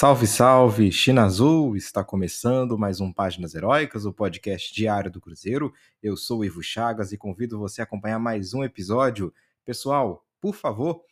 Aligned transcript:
Salve, 0.00 0.26
salve! 0.26 0.90
China 0.90 1.24
Azul! 1.24 1.76
Está 1.76 2.02
começando 2.02 2.78
mais 2.78 3.02
um 3.02 3.12
Páginas 3.12 3.54
Heróicas, 3.54 4.06
o 4.06 4.14
podcast 4.14 4.74
diário 4.74 5.10
do 5.10 5.20
Cruzeiro. 5.20 5.74
Eu 6.02 6.16
sou 6.16 6.38
o 6.38 6.44
Ivo 6.46 6.62
Chagas 6.62 7.12
e 7.12 7.18
convido 7.18 7.58
você 7.58 7.82
a 7.82 7.84
acompanhar 7.84 8.18
mais 8.18 8.54
um 8.54 8.64
episódio. 8.64 9.30
Pessoal, 9.62 10.26
por 10.40 10.54
favor, 10.54 11.04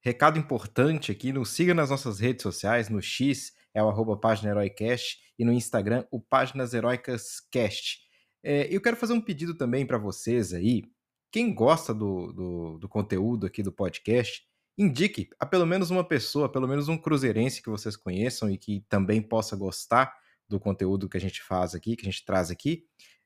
recado 0.00 0.38
importante 0.38 1.10
aqui, 1.10 1.32
nos 1.32 1.48
siga 1.48 1.74
nas 1.74 1.90
nossas 1.90 2.20
redes 2.20 2.44
sociais, 2.44 2.88
no 2.88 3.02
X 3.02 3.52
é 3.74 3.82
o 3.82 3.88
arroba 3.88 4.16
Página 4.16 4.50
Heroicast 4.50 5.18
e 5.36 5.44
no 5.44 5.52
Instagram 5.52 6.04
o 6.12 6.20
Páginas 6.20 6.72
Heroicas 6.72 7.40
Cast. 7.50 7.98
É, 8.44 8.72
eu 8.72 8.80
quero 8.80 8.96
fazer 8.96 9.12
um 9.12 9.20
pedido 9.20 9.56
também 9.56 9.84
para 9.84 9.98
vocês 9.98 10.54
aí, 10.54 10.84
quem 11.32 11.52
gosta 11.52 11.92
do, 11.92 12.32
do, 12.32 12.78
do 12.78 12.88
conteúdo 12.88 13.44
aqui 13.44 13.60
do 13.60 13.72
podcast, 13.72 14.46
indique 14.78 15.28
a 15.38 15.46
pelo 15.46 15.66
menos 15.66 15.90
uma 15.90 16.04
pessoa, 16.04 16.50
pelo 16.50 16.68
menos 16.68 16.88
um 16.88 16.98
cruzeirense 16.98 17.62
que 17.62 17.70
vocês 17.70 17.96
conheçam 17.96 18.50
e 18.50 18.58
que 18.58 18.84
também 18.88 19.22
possa 19.22 19.56
gostar 19.56 20.14
do 20.48 20.60
conteúdo 20.60 21.08
que 21.08 21.16
a 21.16 21.20
gente 21.20 21.42
faz 21.42 21.74
aqui, 21.74 21.96
que 21.96 22.06
a 22.06 22.10
gente 22.10 22.24
traz 22.24 22.50
aqui, 22.50 22.84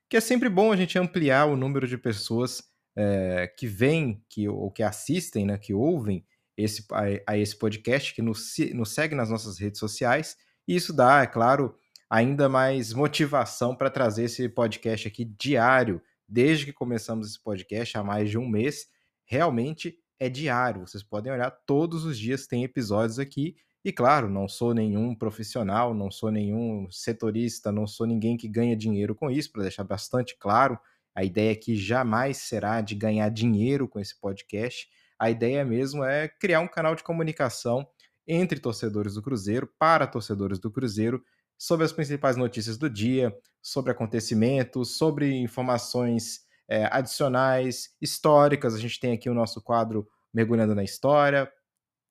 que 0.09 0.17
é 0.17 0.21
sempre 0.21 0.49
bom 0.49 0.71
a 0.71 0.75
gente 0.75 0.97
ampliar 0.97 1.45
o 1.45 1.55
número 1.55 1.87
de 1.87 1.97
pessoas 1.97 2.63
é, 2.95 3.47
que 3.57 3.67
vêm, 3.67 4.23
que, 4.29 4.47
ou 4.47 4.71
que 4.71 4.83
assistem, 4.83 5.45
né, 5.45 5.57
que 5.57 5.73
ouvem 5.73 6.25
esse, 6.57 6.85
a, 6.91 7.33
a 7.33 7.37
esse 7.37 7.57
podcast, 7.57 8.13
que 8.13 8.21
nos, 8.21 8.55
nos 8.73 8.93
segue 8.93 9.15
nas 9.15 9.29
nossas 9.29 9.57
redes 9.57 9.79
sociais, 9.79 10.35
e 10.67 10.75
isso 10.75 10.93
dá, 10.93 11.21
é 11.21 11.27
claro, 11.27 11.75
ainda 12.09 12.49
mais 12.49 12.93
motivação 12.93 13.75
para 13.75 13.89
trazer 13.89 14.25
esse 14.25 14.49
podcast 14.49 15.07
aqui 15.07 15.25
diário, 15.25 16.01
desde 16.27 16.65
que 16.65 16.73
começamos 16.73 17.29
esse 17.29 17.41
podcast 17.41 17.97
há 17.97 18.03
mais 18.03 18.29
de 18.29 18.37
um 18.37 18.47
mês, 18.47 18.87
realmente 19.25 19.97
é 20.21 20.29
diário. 20.29 20.85
Vocês 20.85 21.01
podem 21.01 21.33
olhar 21.33 21.49
todos 21.49 22.05
os 22.05 22.15
dias, 22.15 22.45
tem 22.45 22.63
episódios 22.63 23.17
aqui. 23.17 23.55
E 23.83 23.91
claro, 23.91 24.29
não 24.29 24.47
sou 24.47 24.71
nenhum 24.71 25.15
profissional, 25.15 25.95
não 25.95 26.11
sou 26.11 26.29
nenhum 26.29 26.87
setorista, 26.91 27.71
não 27.71 27.87
sou 27.87 28.05
ninguém 28.05 28.37
que 28.37 28.47
ganha 28.47 28.75
dinheiro 28.77 29.15
com 29.15 29.31
isso, 29.31 29.51
para 29.51 29.63
deixar 29.63 29.83
bastante 29.83 30.37
claro. 30.37 30.77
A 31.15 31.23
ideia 31.23 31.51
aqui 31.51 31.75
jamais 31.75 32.37
será 32.37 32.81
de 32.81 32.93
ganhar 32.93 33.29
dinheiro 33.29 33.87
com 33.87 33.99
esse 33.99 34.15
podcast. 34.21 34.87
A 35.17 35.31
ideia 35.31 35.65
mesmo 35.65 36.03
é 36.03 36.27
criar 36.27 36.59
um 36.59 36.67
canal 36.67 36.93
de 36.93 37.01
comunicação 37.01 37.87
entre 38.27 38.59
torcedores 38.59 39.15
do 39.15 39.23
Cruzeiro, 39.23 39.67
para 39.79 40.05
torcedores 40.05 40.59
do 40.59 40.69
Cruzeiro, 40.69 41.19
sobre 41.57 41.83
as 41.83 41.91
principais 41.91 42.37
notícias 42.37 42.77
do 42.77 42.87
dia, 42.87 43.35
sobre 43.59 43.91
acontecimentos, 43.91 44.97
sobre 44.97 45.33
informações 45.33 46.41
é, 46.71 46.87
adicionais, 46.89 47.93
históricas. 48.01 48.73
A 48.73 48.79
gente 48.79 48.97
tem 48.97 49.11
aqui 49.11 49.29
o 49.29 49.33
nosso 49.33 49.61
quadro 49.61 50.07
Mergulhando 50.33 50.73
na 50.73 50.83
História. 50.83 51.51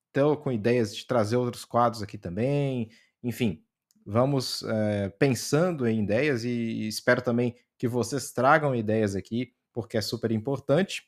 Estou 0.08 0.36
com 0.36 0.52
ideias 0.52 0.94
de 0.94 1.06
trazer 1.06 1.36
outros 1.36 1.64
quadros 1.64 2.02
aqui 2.02 2.18
também. 2.18 2.90
Enfim, 3.22 3.64
vamos 4.04 4.62
é, 4.64 5.08
pensando 5.18 5.88
em 5.88 6.02
ideias 6.02 6.44
e 6.44 6.86
espero 6.86 7.22
também 7.22 7.56
que 7.78 7.88
vocês 7.88 8.32
tragam 8.32 8.74
ideias 8.74 9.16
aqui, 9.16 9.54
porque 9.72 9.96
é 9.96 10.02
super 10.02 10.30
importante. 10.30 11.04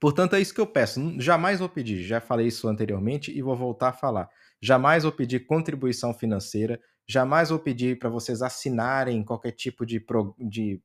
Portanto, 0.00 0.34
é 0.34 0.40
isso 0.40 0.52
que 0.52 0.60
eu 0.60 0.66
peço. 0.66 1.00
Jamais 1.20 1.60
vou 1.60 1.68
pedir, 1.68 2.02
já 2.02 2.20
falei 2.20 2.48
isso 2.48 2.66
anteriormente 2.66 3.30
e 3.30 3.40
vou 3.40 3.54
voltar 3.54 3.90
a 3.90 3.92
falar. 3.92 4.28
Jamais 4.60 5.04
vou 5.04 5.12
pedir 5.12 5.46
contribuição 5.46 6.12
financeira, 6.12 6.80
jamais 7.06 7.50
vou 7.50 7.60
pedir 7.60 8.00
para 8.00 8.08
vocês 8.08 8.42
assinarem 8.42 9.22
qualquer 9.22 9.52
tipo 9.52 9.86
de, 9.86 10.00
pro, 10.00 10.34
de 10.40 10.82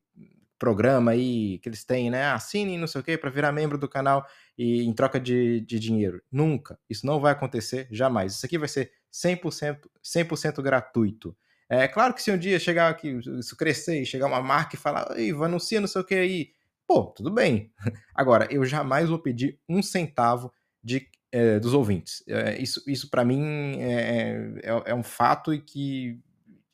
programa 0.64 1.12
aí 1.12 1.60
que 1.60 1.68
eles 1.68 1.84
têm, 1.84 2.10
né? 2.10 2.28
Assinem 2.28 2.78
não 2.78 2.88
sei 2.88 3.02
o 3.02 3.04
quê 3.04 3.18
para 3.18 3.30
virar 3.30 3.52
membro 3.52 3.78
do 3.78 3.90
canal 3.90 4.26
e 4.58 4.82
em 4.84 4.94
troca 4.94 5.20
de, 5.20 5.60
de 5.60 5.78
dinheiro. 5.78 6.24
Nunca. 6.32 6.80
Isso 6.90 7.06
não 7.06 7.20
vai 7.20 7.34
acontecer 7.34 7.86
jamais. 7.92 8.36
Isso 8.36 8.46
aqui 8.46 8.58
vai 8.58 8.70
ser 8.70 8.90
100%, 9.14 9.90
100 10.02 10.64
gratuito. 10.64 11.36
É 11.68 11.86
claro 11.86 12.14
que 12.14 12.24
se 12.24 12.32
um 12.32 12.38
dia 12.38 12.58
chegar 12.60 12.90
aqui, 12.90 13.10
isso 13.38 13.58
crescer 13.58 14.02
e 14.02 14.06
chegar 14.06 14.28
uma 14.28 14.42
marca 14.42 14.78
e 14.78 14.80
falar, 14.80 15.20
Ivo, 15.20 15.44
anuncia 15.44 15.82
não 15.82 15.88
sei 15.88 16.02
o 16.02 16.06
que 16.06 16.16
aí, 16.16 16.52
pô, 16.88 17.08
tudo 17.08 17.30
bem. 17.30 17.70
Agora, 18.16 18.48
eu 18.50 18.64
jamais 18.64 19.10
vou 19.10 19.20
pedir 19.20 19.60
um 19.68 19.84
centavo 19.84 20.50
de, 20.82 21.10
é, 21.30 21.60
dos 21.60 21.74
ouvintes. 21.74 22.24
É, 22.26 22.58
isso 22.62 22.82
isso 22.88 23.10
para 23.10 23.26
mim 23.26 23.82
é, 23.82 24.62
é, 24.64 24.92
é 24.92 24.96
um 24.96 25.04
fato 25.04 25.54
e 25.54 25.60
que 25.60 26.22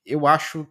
eu 0.05 0.27
acho 0.27 0.67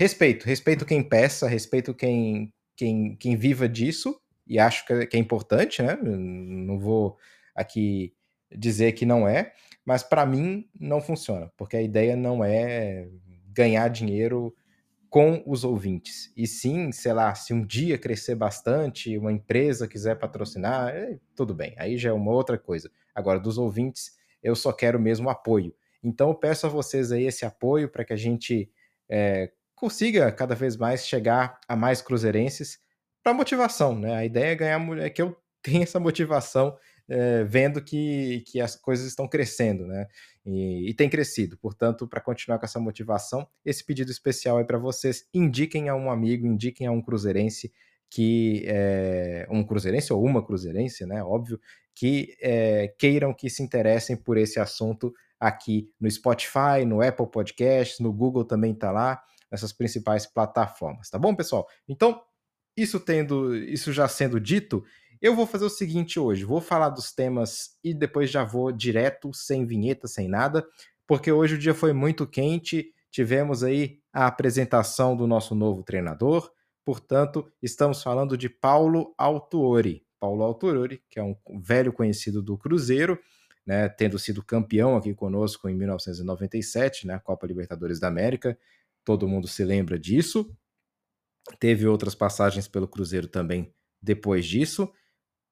respeito, 0.00 0.46
respeito 0.46 0.86
quem 0.86 1.02
peça, 1.02 1.46
respeito 1.46 1.92
quem, 1.92 2.50
quem, 2.74 3.14
quem 3.16 3.36
viva 3.36 3.68
disso, 3.68 4.18
e 4.46 4.58
acho 4.58 4.86
que 4.86 4.94
é, 4.94 5.04
que 5.04 5.14
é 5.14 5.20
importante, 5.20 5.82
né? 5.82 5.94
Não 6.02 6.78
vou 6.78 7.18
aqui 7.54 8.14
dizer 8.50 8.92
que 8.92 9.04
não 9.04 9.28
é, 9.28 9.52
mas 9.84 10.02
para 10.02 10.24
mim 10.24 10.66
não 10.80 11.02
funciona, 11.02 11.52
porque 11.54 11.76
a 11.76 11.82
ideia 11.82 12.16
não 12.16 12.42
é 12.42 13.10
ganhar 13.48 13.88
dinheiro 13.88 14.56
com 15.10 15.42
os 15.46 15.64
ouvintes. 15.64 16.32
E 16.34 16.46
sim, 16.46 16.90
sei 16.92 17.12
lá, 17.12 17.34
se 17.34 17.52
um 17.52 17.62
dia 17.62 17.98
crescer 17.98 18.34
bastante, 18.34 19.18
uma 19.18 19.30
empresa 19.30 19.86
quiser 19.86 20.18
patrocinar, 20.18 20.96
é, 20.96 21.18
tudo 21.36 21.54
bem, 21.54 21.74
aí 21.76 21.98
já 21.98 22.08
é 22.08 22.12
uma 22.14 22.32
outra 22.32 22.56
coisa. 22.56 22.90
Agora, 23.14 23.38
dos 23.38 23.58
ouvintes, 23.58 24.16
eu 24.42 24.56
só 24.56 24.72
quero 24.72 24.98
mesmo 24.98 25.28
apoio. 25.28 25.74
Então, 26.02 26.30
eu 26.30 26.34
peço 26.34 26.66
a 26.66 26.70
vocês 26.70 27.12
aí 27.12 27.26
esse 27.26 27.44
apoio 27.44 27.86
para 27.86 28.02
que 28.02 28.14
a 28.14 28.16
gente 28.16 28.70
é, 29.10 29.50
consiga 29.80 30.30
cada 30.30 30.54
vez 30.54 30.76
mais 30.76 31.06
chegar 31.06 31.58
a 31.66 31.74
mais 31.74 32.02
cruzeirenses 32.02 32.78
para 33.22 33.32
motivação, 33.32 33.98
né? 33.98 34.14
A 34.14 34.24
ideia 34.24 34.52
é 34.52 34.54
ganhar 34.54 34.98
é 34.98 35.08
que 35.08 35.22
eu 35.22 35.34
tenha 35.62 35.82
essa 35.82 35.98
motivação 35.98 36.76
é, 37.08 37.42
vendo 37.44 37.82
que, 37.82 38.44
que 38.46 38.60
as 38.60 38.76
coisas 38.76 39.06
estão 39.06 39.26
crescendo, 39.26 39.86
né? 39.86 40.06
E, 40.44 40.90
e 40.90 40.94
tem 40.94 41.08
crescido. 41.08 41.58
Portanto, 41.58 42.06
para 42.06 42.20
continuar 42.20 42.58
com 42.58 42.66
essa 42.66 42.78
motivação, 42.78 43.48
esse 43.64 43.84
pedido 43.84 44.10
especial 44.10 44.60
é 44.60 44.64
para 44.64 44.78
vocês. 44.78 45.26
Indiquem 45.32 45.88
a 45.88 45.94
um 45.94 46.10
amigo, 46.10 46.46
indiquem 46.46 46.86
a 46.86 46.92
um 46.92 47.02
cruzeirense 47.02 47.72
que 48.10 48.64
é, 48.66 49.46
um 49.50 49.64
cruzeirense 49.64 50.12
ou 50.12 50.22
uma 50.22 50.44
cruzeirense, 50.44 51.06
né? 51.06 51.22
Óbvio, 51.22 51.58
que 51.94 52.36
é, 52.40 52.94
queiram 52.98 53.32
que 53.32 53.48
se 53.48 53.62
interessem 53.62 54.16
por 54.16 54.36
esse 54.36 54.60
assunto 54.60 55.12
aqui 55.38 55.90
no 55.98 56.10
Spotify, 56.10 56.84
no 56.86 57.00
Apple 57.00 57.30
Podcasts, 57.30 57.98
no 57.98 58.12
Google 58.12 58.44
também 58.44 58.72
está 58.72 58.90
lá 58.90 59.22
nessas 59.50 59.72
principais 59.72 60.26
plataformas, 60.26 61.10
tá 61.10 61.18
bom, 61.18 61.34
pessoal? 61.34 61.66
Então, 61.88 62.22
isso 62.76 63.00
tendo, 63.00 63.54
isso 63.56 63.92
já 63.92 64.06
sendo 64.08 64.40
dito, 64.40 64.84
eu 65.20 65.34
vou 65.34 65.46
fazer 65.46 65.64
o 65.64 65.70
seguinte 65.70 66.18
hoje, 66.18 66.44
vou 66.44 66.60
falar 66.60 66.88
dos 66.88 67.12
temas 67.12 67.76
e 67.84 67.92
depois 67.92 68.30
já 68.30 68.42
vou 68.42 68.72
direto, 68.72 69.34
sem 69.34 69.66
vinheta, 69.66 70.08
sem 70.08 70.28
nada, 70.28 70.66
porque 71.06 71.30
hoje 71.30 71.56
o 71.56 71.58
dia 71.58 71.74
foi 71.74 71.92
muito 71.92 72.26
quente, 72.26 72.94
tivemos 73.10 73.62
aí 73.62 73.98
a 74.12 74.26
apresentação 74.26 75.16
do 75.16 75.26
nosso 75.26 75.54
novo 75.54 75.82
treinador, 75.82 76.50
portanto, 76.84 77.50
estamos 77.62 78.02
falando 78.02 78.36
de 78.36 78.48
Paulo 78.48 79.14
Autuori. 79.18 80.04
Paulo 80.18 80.42
Autuori, 80.42 81.02
que 81.08 81.18
é 81.18 81.22
um 81.22 81.36
velho 81.60 81.92
conhecido 81.92 82.42
do 82.42 82.56
Cruzeiro, 82.56 83.18
né, 83.66 83.88
tendo 83.88 84.18
sido 84.18 84.42
campeão 84.42 84.96
aqui 84.96 85.14
conosco 85.14 85.68
em 85.68 85.74
1997, 85.74 87.06
na 87.06 87.14
né, 87.14 87.20
Copa 87.22 87.46
Libertadores 87.46 88.00
da 88.00 88.08
América, 88.08 88.58
todo 89.10 89.26
mundo 89.26 89.48
se 89.48 89.64
lembra 89.64 89.98
disso. 89.98 90.48
Teve 91.58 91.84
outras 91.84 92.14
passagens 92.14 92.68
pelo 92.68 92.86
Cruzeiro 92.86 93.26
também 93.26 93.74
depois 94.00 94.46
disso, 94.46 94.88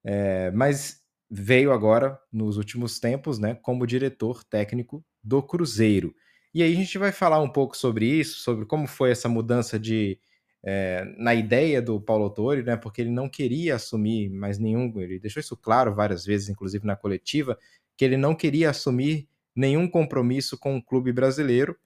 é, 0.04 0.50
mas 0.52 1.02
veio 1.28 1.72
agora, 1.72 2.16
nos 2.32 2.56
últimos 2.56 3.00
tempos, 3.00 3.38
né, 3.38 3.56
como 3.56 3.84
diretor 3.84 4.44
técnico 4.44 5.04
do 5.22 5.42
Cruzeiro. 5.42 6.14
E 6.54 6.62
aí 6.62 6.72
a 6.72 6.76
gente 6.76 6.96
vai 6.98 7.10
falar 7.10 7.42
um 7.42 7.48
pouco 7.48 7.76
sobre 7.76 8.06
isso, 8.06 8.38
sobre 8.38 8.64
como 8.64 8.86
foi 8.86 9.10
essa 9.10 9.28
mudança 9.28 9.76
de 9.76 10.20
é, 10.64 11.04
na 11.18 11.34
ideia 11.34 11.82
do 11.82 12.00
Paulo 12.00 12.24
Autori, 12.24 12.62
né, 12.62 12.76
porque 12.76 13.00
ele 13.00 13.10
não 13.10 13.28
queria 13.28 13.74
assumir 13.74 14.30
mais 14.30 14.56
nenhum, 14.56 14.92
ele 15.00 15.18
deixou 15.18 15.40
isso 15.40 15.56
claro 15.56 15.92
várias 15.94 16.24
vezes, 16.24 16.48
inclusive 16.48 16.86
na 16.86 16.94
coletiva, 16.94 17.58
que 17.96 18.04
ele 18.04 18.16
não 18.16 18.36
queria 18.36 18.70
assumir 18.70 19.28
nenhum 19.54 19.88
compromisso 19.88 20.56
com 20.56 20.76
o 20.76 20.82
clube 20.82 21.12
brasileiro, 21.12 21.76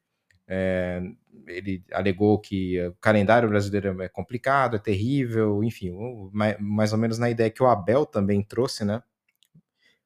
é, 0.55 1.01
ele 1.47 1.83
alegou 1.91 2.39
que 2.39 2.79
o 2.87 2.95
calendário 2.97 3.49
brasileiro 3.49 4.03
é 4.03 4.09
complicado, 4.09 4.77
é 4.77 4.79
terrível, 4.79 5.65
enfim, 5.65 5.91
mais 6.61 6.93
ou 6.93 6.99
menos 6.99 7.17
na 7.17 7.31
ideia 7.31 7.51
que 7.51 7.63
o 7.63 7.67
Abel 7.67 8.05
também 8.05 8.43
trouxe, 8.43 8.85
né? 8.85 9.03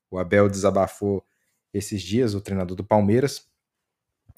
O 0.09 0.19
Abel 0.19 0.49
desabafou 0.49 1.27
esses 1.75 2.01
dias, 2.01 2.33
o 2.33 2.41
treinador 2.41 2.77
do 2.77 2.85
Palmeiras, 2.85 3.51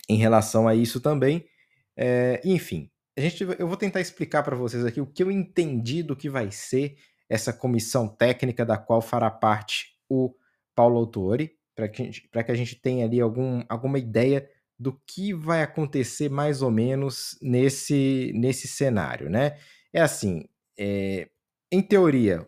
em 0.09 0.17
relação 0.17 0.67
a 0.67 0.75
isso 0.75 0.99
também. 0.99 1.47
É, 1.95 2.41
enfim, 2.43 2.91
a 3.15 3.21
gente, 3.21 3.45
eu 3.59 3.69
vou 3.69 3.77
tentar 3.77 4.01
explicar 4.01 4.43
para 4.43 4.57
vocês 4.57 4.87
aqui 4.87 5.03
o 5.03 5.07
que 5.07 5.23
eu 5.23 5.31
entendi 5.31 6.03
do 6.03 6.17
que 6.17 6.31
vai 6.31 6.51
ser 6.51 6.97
essa 7.29 7.53
comissão 7.53 8.09
técnica 8.09 8.65
da 8.65 8.79
qual 8.79 9.03
fará 9.03 9.31
parte 9.31 9.95
o 10.09 10.35
Paulo 10.75 10.97
Autori, 10.97 11.55
para 11.77 11.87
que, 11.87 12.11
que 12.11 12.51
a 12.51 12.55
gente 12.55 12.77
tenha 12.77 13.05
ali 13.05 13.21
algum, 13.21 13.63
alguma 13.69 13.99
ideia 13.99 14.49
do 14.79 14.93
que 15.07 15.35
vai 15.35 15.63
acontecer 15.63 16.29
mais 16.29 16.63
ou 16.63 16.71
menos 16.71 17.37
nesse, 17.43 18.33
nesse 18.35 18.69
cenário, 18.69 19.29
né? 19.29 19.59
É 19.93 20.01
assim, 20.01 20.45
é, 20.79 21.29
em 21.73 21.83
teoria, 21.83 22.47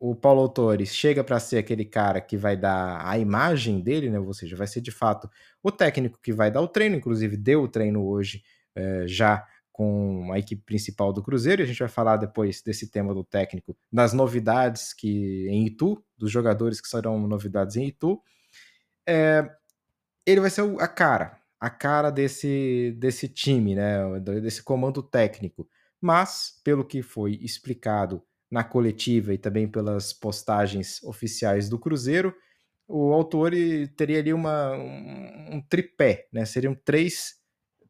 o 0.00 0.14
Paulo 0.14 0.40
Autores 0.40 0.94
chega 0.94 1.24
para 1.24 1.40
ser 1.40 1.58
aquele 1.58 1.84
cara 1.84 2.20
que 2.20 2.36
vai 2.36 2.56
dar 2.56 3.06
a 3.06 3.18
imagem 3.18 3.80
dele, 3.80 4.08
né? 4.08 4.18
Ou 4.18 4.32
seja, 4.32 4.56
vai 4.56 4.66
ser 4.66 4.80
de 4.80 4.90
fato 4.90 5.28
o 5.62 5.70
técnico 5.70 6.18
que 6.22 6.32
vai 6.32 6.50
dar 6.50 6.60
o 6.60 6.68
treino, 6.68 6.96
inclusive 6.96 7.36
deu 7.36 7.62
o 7.62 7.68
treino 7.68 8.06
hoje 8.06 8.42
é, 8.74 9.06
já 9.06 9.44
com 9.72 10.32
a 10.32 10.38
equipe 10.38 10.62
principal 10.64 11.12
do 11.12 11.22
Cruzeiro, 11.22 11.62
e 11.62 11.64
a 11.64 11.66
gente 11.66 11.78
vai 11.78 11.88
falar 11.88 12.16
depois 12.16 12.60
desse 12.62 12.90
tema 12.90 13.14
do 13.14 13.22
técnico, 13.22 13.76
das 13.92 14.12
novidades 14.12 14.92
que 14.92 15.46
em 15.48 15.66
Itu, 15.66 16.02
dos 16.16 16.32
jogadores 16.32 16.80
que 16.80 16.88
serão 16.88 17.28
novidades 17.28 17.76
em 17.76 17.86
Itu. 17.86 18.20
É, 19.06 19.48
ele 20.26 20.40
vai 20.40 20.50
ser 20.50 20.62
a 20.80 20.88
cara, 20.88 21.38
a 21.60 21.68
cara 21.70 22.10
desse, 22.10 22.94
desse 22.98 23.28
time, 23.28 23.74
né? 23.74 24.20
Desse 24.20 24.62
comando 24.62 25.02
técnico. 25.02 25.68
Mas, 26.00 26.60
pelo 26.62 26.84
que 26.84 27.02
foi 27.02 27.38
explicado 27.42 28.22
na 28.50 28.62
coletiva 28.64 29.34
e 29.34 29.38
também 29.38 29.68
pelas 29.68 30.12
postagens 30.12 31.02
oficiais 31.02 31.68
do 31.68 31.78
Cruzeiro, 31.78 32.34
o 32.86 33.12
autor 33.12 33.52
teria 33.96 34.18
ali 34.18 34.32
uma, 34.32 34.72
um, 34.72 35.56
um 35.56 35.60
tripé, 35.60 36.26
né? 36.32 36.44
Seriam 36.44 36.74
três 36.74 37.34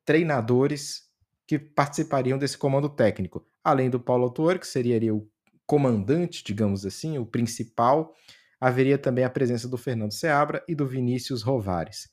treinadores 0.04 1.02
que 1.46 1.58
participariam 1.58 2.38
desse 2.38 2.58
comando 2.58 2.88
técnico. 2.88 3.46
Além 3.62 3.88
do 3.88 4.00
Paulo 4.00 4.24
Autor, 4.24 4.58
que 4.58 4.66
seria 4.66 4.96
ali 4.96 5.10
o 5.10 5.28
comandante, 5.66 6.42
digamos 6.42 6.84
assim, 6.84 7.18
o 7.18 7.26
principal, 7.26 8.14
haveria 8.60 8.98
também 8.98 9.24
a 9.24 9.30
presença 9.30 9.68
do 9.68 9.76
Fernando 9.76 10.12
Seabra 10.12 10.64
e 10.66 10.74
do 10.74 10.86
Vinícius 10.86 11.42
Rovares. 11.42 12.08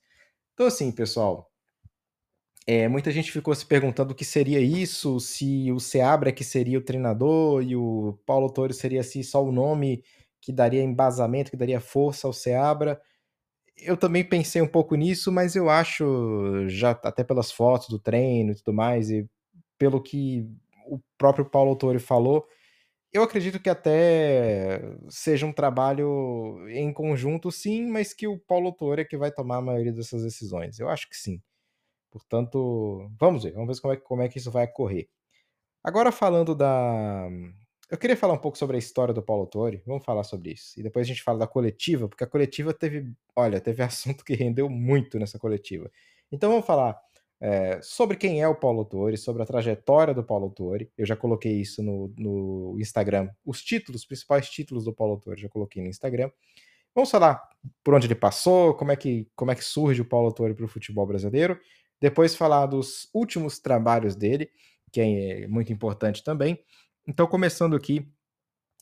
Então, 0.55 0.67
assim, 0.67 0.89
pessoal, 0.89 1.51
é, 2.65 2.87
muita 2.87 3.11
gente 3.11 3.31
ficou 3.31 3.53
se 3.53 3.65
perguntando 3.65 4.13
o 4.13 4.15
que 4.15 4.25
seria 4.25 4.59
isso, 4.59 5.19
se 5.19 5.69
o 5.71 5.79
Seabra 5.79 6.31
que 6.31 6.43
seria 6.43 6.79
o 6.79 6.81
treinador 6.83 7.61
e 7.61 7.75
o 7.75 8.17
Paulo 8.25 8.49
Torres 8.49 8.77
seria 8.77 9.01
assim 9.01 9.21
só 9.21 9.43
o 9.43 9.51
nome 9.51 10.03
que 10.41 10.53
daria 10.53 10.81
embasamento, 10.81 11.51
que 11.51 11.57
daria 11.57 11.81
força 11.81 12.25
ao 12.25 12.33
Seabra. 12.33 12.99
Eu 13.77 13.97
também 13.97 14.23
pensei 14.23 14.61
um 14.61 14.67
pouco 14.67 14.95
nisso, 14.95 15.31
mas 15.31 15.55
eu 15.55 15.69
acho, 15.69 16.67
já 16.69 16.91
até 16.91 17.23
pelas 17.23 17.51
fotos 17.51 17.89
do 17.89 17.99
treino 17.99 18.51
e 18.51 18.55
tudo 18.55 18.73
mais, 18.73 19.11
e 19.11 19.29
pelo 19.77 20.01
que 20.01 20.49
o 20.87 20.99
próprio 21.17 21.45
Paulo 21.45 21.75
Torres 21.75 22.03
falou, 22.03 22.47
eu 23.15 23.23
acredito 23.23 23.61
que 23.61 23.69
até 23.69 24.81
seja 25.09 25.45
um 25.45 25.53
trabalho 25.53 26.67
em 26.69 26.91
conjunto, 26.91 27.49
sim, 27.49 27.87
mas 27.87 28.13
que 28.13 28.27
o 28.27 28.37
Paulo 28.37 28.73
Torre 28.73 29.03
é 29.03 29.05
que 29.05 29.15
vai 29.15 29.31
tomar 29.31 29.57
a 29.57 29.61
maioria 29.61 29.93
dessas 29.93 30.21
decisões. 30.23 30.79
Eu 30.79 30.89
acho 30.89 31.09
que 31.09 31.15
sim. 31.15 31.41
Portanto, 32.11 33.09
vamos 33.17 33.43
ver, 33.43 33.53
vamos 33.53 33.77
ver 33.77 33.81
como 33.81 33.93
é, 33.93 33.97
como 33.97 34.21
é 34.21 34.27
que 34.29 34.37
isso 34.37 34.51
vai 34.51 34.65
ocorrer. 34.65 35.07
Agora 35.83 36.11
falando 36.11 36.53
da. 36.53 37.29
Eu 37.89 37.97
queria 37.97 38.17
falar 38.17 38.33
um 38.33 38.37
pouco 38.37 38.57
sobre 38.57 38.75
a 38.75 38.79
história 38.79 39.13
do 39.13 39.23
Paulo 39.23 39.47
Torre, 39.47 39.81
vamos 39.85 40.03
falar 40.03 40.23
sobre 40.23 40.51
isso. 40.51 40.77
E 40.77 40.83
depois 40.83 41.05
a 41.05 41.07
gente 41.07 41.23
fala 41.23 41.39
da 41.39 41.47
coletiva, 41.47 42.09
porque 42.09 42.23
a 42.23 42.27
coletiva 42.27 42.73
teve, 42.73 43.13
olha, 43.35 43.61
teve 43.61 43.81
assunto 43.83 44.25
que 44.25 44.35
rendeu 44.35 44.69
muito 44.69 45.17
nessa 45.19 45.39
coletiva. 45.39 45.89
Então 46.31 46.49
vamos 46.49 46.65
falar 46.65 46.99
é, 47.45 47.79
sobre 47.79 48.17
quem 48.17 48.41
é 48.41 48.47
o 48.47 48.55
Paulo 48.55 48.83
Torre, 48.83 49.17
sobre 49.17 49.43
a 49.43 49.45
trajetória 49.45 50.15
do 50.15 50.23
Paulo 50.23 50.49
Torre. 50.49 50.91
Eu 50.97 51.05
já 51.05 51.15
coloquei 51.15 51.61
isso 51.61 51.83
no, 51.83 52.11
no 52.17 52.75
Instagram. 52.79 53.29
Os 53.45 53.61
títulos, 53.61 54.01
os 54.01 54.07
principais 54.07 54.49
títulos 54.49 54.85
do 54.85 54.91
Paulo 54.91 55.19
Torre, 55.19 55.41
já 55.41 55.47
coloquei 55.47 55.79
no 55.79 55.87
Instagram. 55.87 56.31
Vamos 56.95 57.11
falar 57.11 57.47
por 57.83 57.93
onde 57.93 58.07
ele 58.07 58.15
passou, 58.15 58.73
como 58.73 58.91
é 58.91 58.95
que, 58.95 59.29
como 59.35 59.51
é 59.51 59.55
que 59.55 59.63
surge 59.63 60.01
o 60.01 60.05
Paulo 60.05 60.33
Torre 60.33 60.55
para 60.55 60.65
o 60.65 60.67
futebol 60.67 61.05
brasileiro. 61.05 61.59
Depois 62.01 62.35
falar 62.35 62.65
dos 62.65 63.11
últimos 63.13 63.59
trabalhos 63.59 64.15
dele, 64.15 64.49
que 64.91 64.99
é 64.99 65.47
muito 65.47 65.71
importante 65.71 66.23
também. 66.23 66.59
Então, 67.07 67.27
começando 67.27 67.75
aqui, 67.75 68.11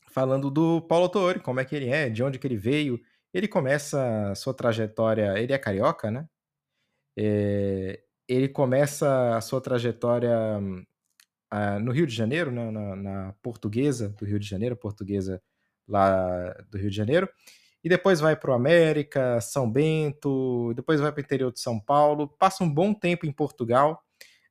falando 0.08 0.50
do 0.50 0.80
Paulo 0.80 1.10
Torre, 1.10 1.38
como 1.38 1.60
é 1.60 1.66
que 1.66 1.76
ele 1.76 1.90
é, 1.90 2.08
de 2.08 2.22
onde 2.22 2.38
que 2.38 2.46
ele 2.46 2.56
veio. 2.56 2.98
Ele 3.30 3.46
começa 3.46 4.30
a 4.30 4.34
sua 4.34 4.54
trajetória, 4.54 5.38
ele 5.38 5.52
é 5.52 5.58
carioca, 5.58 6.10
né? 6.10 6.26
É, 7.14 8.00
ele 8.28 8.48
começa 8.48 9.36
a 9.36 9.40
sua 9.40 9.60
trajetória 9.60 10.36
uh, 11.52 11.80
no 11.80 11.92
Rio 11.92 12.06
de 12.06 12.14
Janeiro, 12.14 12.50
né, 12.50 12.70
na, 12.70 12.96
na, 12.96 13.32
portuguesa 13.42 14.08
do 14.10 14.24
Rio 14.24 14.38
de 14.38 14.48
Janeiro, 14.48 14.76
portuguesa 14.76 15.42
lá 15.86 16.52
do 16.70 16.78
Rio 16.78 16.90
de 16.90 16.96
Janeiro, 16.96 17.28
e 17.82 17.88
depois 17.88 18.20
vai 18.20 18.34
para 18.34 18.50
o 18.50 18.54
América, 18.54 19.40
São 19.40 19.70
Bento, 19.70 20.72
depois 20.74 21.00
vai 21.00 21.12
para 21.12 21.20
o 21.20 21.24
interior 21.24 21.52
de 21.52 21.60
São 21.60 21.78
Paulo, 21.78 22.28
passa 22.38 22.64
um 22.64 22.72
bom 22.72 22.94
tempo 22.94 23.26
em 23.26 23.32
Portugal, 23.32 24.02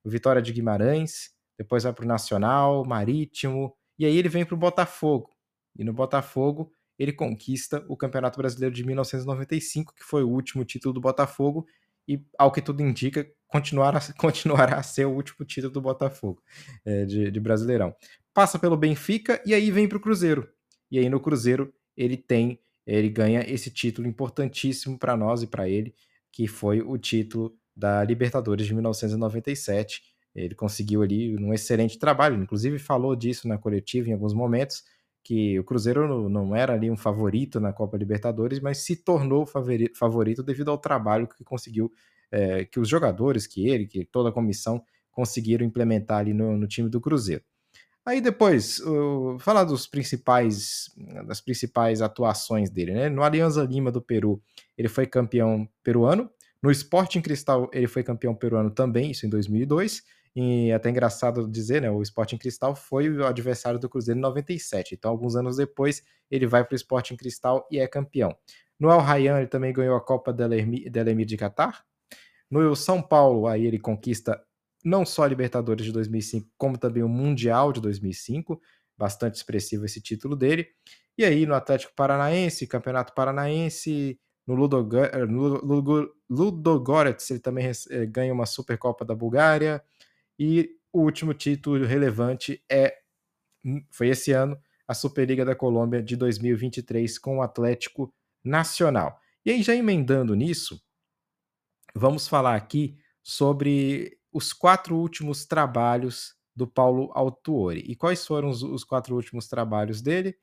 Vitória 0.06 0.42
de 0.42 0.52
Guimarães, 0.52 1.32
depois 1.58 1.84
vai 1.84 1.94
para 1.94 2.06
o 2.06 2.08
Nacional, 2.08 2.86
Marítimo, 2.86 3.76
e 3.98 4.06
aí 4.06 4.18
ele 4.18 4.30
vem 4.30 4.46
para 4.46 4.56
o 4.56 4.58
Botafogo. 4.58 5.30
E 5.76 5.84
no 5.84 5.94
Botafogo 5.94 6.72
ele 7.00 7.12
conquista 7.12 7.84
o 7.88 7.98
Campeonato 7.98 8.38
Brasileiro 8.38 8.76
de 8.76 8.86
1995, 8.86 9.94
que 9.96 10.04
foi 10.04 10.24
o 10.24 10.30
último 10.30 10.64
título 10.64 10.94
do 10.94 11.02
Botafogo, 11.02 11.66
e 12.08 12.22
ao 12.38 12.52
que 12.52 12.62
tudo 12.62 12.82
indica, 12.82 13.28
continuará, 13.48 14.00
continuará 14.18 14.78
a 14.78 14.84
ser 14.84 15.06
o 15.06 15.12
último 15.12 15.46
título 15.46 15.74
do 15.74 15.82
Botafogo 15.82 16.42
é, 16.86 17.06
de, 17.06 17.32
de 17.32 17.40
Brasileirão. 17.40 17.96
Passa 18.34 18.58
pelo 18.58 18.78
Benfica 18.78 19.42
e 19.46 19.54
aí 19.54 19.70
vem 19.72 19.88
para 19.88 19.98
o 19.98 20.02
Cruzeiro. 20.02 20.50
E 20.90 21.00
aí 21.00 21.10
no 21.10 21.20
Cruzeiro 21.20 21.74
ele 21.96 22.18
tem 22.18 22.60
ele 22.86 23.10
ganha 23.10 23.44
esse 23.48 23.72
título 23.72 24.08
importantíssimo 24.08 24.98
para 24.98 25.16
nós 25.16 25.42
e 25.42 25.48
para 25.48 25.68
ele, 25.68 25.96
que 26.32 26.48
foi 26.48 26.82
o 26.82 26.98
título 26.98 27.56
da 27.76 28.04
Libertadores 28.04 28.66
de 28.66 28.74
1997. 28.74 30.04
Ele 30.36 30.56
conseguiu 30.56 31.02
ali 31.02 31.36
um 31.38 31.54
excelente 31.54 31.98
trabalho, 31.98 32.42
inclusive 32.42 32.78
falou 32.80 33.16
disso 33.16 33.48
na 33.48 33.58
coletiva 33.58 34.10
em 34.10 34.14
alguns 34.14 34.34
momentos, 34.34 34.84
que 35.24 35.58
o 35.58 35.64
Cruzeiro 35.64 36.30
não 36.30 36.56
era 36.56 36.74
ali 36.74 36.92
um 36.92 36.98
favorito 36.98 37.60
na 37.60 37.72
Copa 37.72 37.98
Libertadores, 37.98 38.60
mas 38.60 38.80
se 38.80 38.96
tornou 38.96 39.46
favorito 39.46 40.44
devido 40.44 40.70
ao 40.70 40.78
trabalho 40.78 41.28
que 41.28 41.44
conseguiu, 41.44 41.92
é, 42.32 42.66
que 42.66 42.80
os 42.80 42.90
jogadores, 42.90 43.48
que 43.48 43.68
ele, 43.68 43.88
que 43.88 44.04
toda 44.04 44.30
a 44.30 44.34
comissão 44.34 44.84
conseguiram 45.12 45.66
implementar 45.66 46.20
ali 46.20 46.34
no, 46.34 46.58
no 46.58 46.68
time 46.68 46.90
do 46.90 47.00
Cruzeiro. 47.00 47.44
Aí 48.06 48.20
depois, 48.20 48.82
falar 49.40 49.64
dos 49.64 49.88
principais, 49.88 50.90
das 51.26 51.40
principais 51.40 52.02
atuações 52.02 52.70
dele, 52.70 52.94
né? 52.94 53.08
No 53.08 53.24
Alianza 53.24 53.64
Lima 53.64 53.94
do 53.94 54.02
Peru, 54.02 54.42
ele 54.78 54.90
foi 54.90 55.08
campeão 55.08 55.66
peruano. 55.82 56.30
No 56.62 56.70
Sporting 56.70 57.22
Cristal, 57.22 57.70
ele 57.72 57.88
foi 57.88 58.04
campeão 58.04 58.36
peruano 58.36 58.70
também, 58.70 59.12
isso 59.12 59.26
em 59.26 59.30
2002. 59.30 60.04
E 60.36 60.72
até 60.72 60.90
engraçado 60.90 61.48
dizer, 61.48 61.82
né? 61.82 61.92
O 61.92 62.02
Sporting 62.02 62.38
Cristal 62.38 62.76
foi 62.76 63.10
o 63.10 63.26
adversário 63.26 63.80
do 63.80 63.88
Cruzeiro 63.88 64.18
em 64.18 64.22
97. 64.22 64.96
Então, 64.96 65.12
alguns 65.12 65.36
anos 65.36 65.58
depois, 65.58 66.04
ele 66.30 66.48
vai 66.48 66.64
para 66.64 66.74
o 66.74 66.76
Sporting 66.76 67.16
Cristal 67.16 67.68
e 67.70 67.80
é 67.80 67.88
campeão. 67.88 68.36
No 68.80 68.90
Al 68.90 69.00
Rayyan, 69.00 69.38
ele 69.38 69.48
também 69.48 69.72
ganhou 69.72 69.96
a 69.96 70.02
Copa 70.02 70.34
del 70.34 70.54
Emir 70.54 71.26
de 71.26 71.38
Qatar. 71.38 71.84
No 72.50 72.76
São 72.76 73.02
Paulo, 73.02 73.48
aí 73.48 73.66
ele 73.66 73.80
conquista 73.80 74.42
não 74.84 75.06
só 75.06 75.24
a 75.24 75.28
Libertadores 75.28 75.86
de 75.86 75.92
2005, 75.92 76.50
como 76.58 76.78
também 76.78 77.04
o 77.04 77.10
Mundial 77.10 77.72
de 77.72 77.80
2005. 77.80 78.60
Bastante 78.98 79.36
expressivo 79.36 79.86
esse 79.86 80.02
título 80.02 80.36
dele. 80.36 80.68
E 81.18 81.24
aí, 81.24 81.46
no 81.46 81.54
Atlético 81.54 81.94
Paranaense, 81.96 82.68
Campeonato 82.68 83.14
Paranaense, 83.14 84.20
no 84.46 84.56
Ludogorets, 86.30 87.30
ele 87.32 87.40
também 87.40 87.72
eh, 87.90 88.06
ganha 88.06 88.34
uma 88.34 88.46
Supercopa 88.46 89.06
da 89.06 89.16
Bulgária. 89.16 89.82
E 90.38 90.78
o 90.92 91.02
último 91.02 91.34
título 91.34 91.86
relevante 91.86 92.64
é 92.70 92.96
hum, 93.64 93.84
foi 93.92 94.10
esse 94.10 94.32
ano, 94.32 94.58
a 94.88 94.94
Superliga 94.94 95.46
da 95.46 95.56
Colômbia 95.56 96.02
de 96.02 96.16
2023 96.16 97.18
com 97.18 97.38
o 97.38 97.42
Atlético 97.42 98.14
Nacional. 98.44 99.18
E 99.46 99.52
aí, 99.52 99.64
já 99.64 99.76
emendando 99.76 100.36
nisso, 100.36 100.82
vamos 101.96 102.28
falar 102.28 102.56
aqui 102.56 102.98
sobre 103.22 104.18
os 104.32 104.52
quatro 104.54 104.96
últimos 104.96 105.46
trabalhos 105.46 106.36
do 106.56 106.68
Paulo 106.68 107.12
Autuori. 107.14 107.82
E 107.82 107.96
quais 107.96 108.26
foram 108.26 108.50
os, 108.50 108.64
os 108.64 108.84
quatro 108.84 109.16
últimos 109.16 109.48
trabalhos 109.48 110.02
dele? 110.02 110.36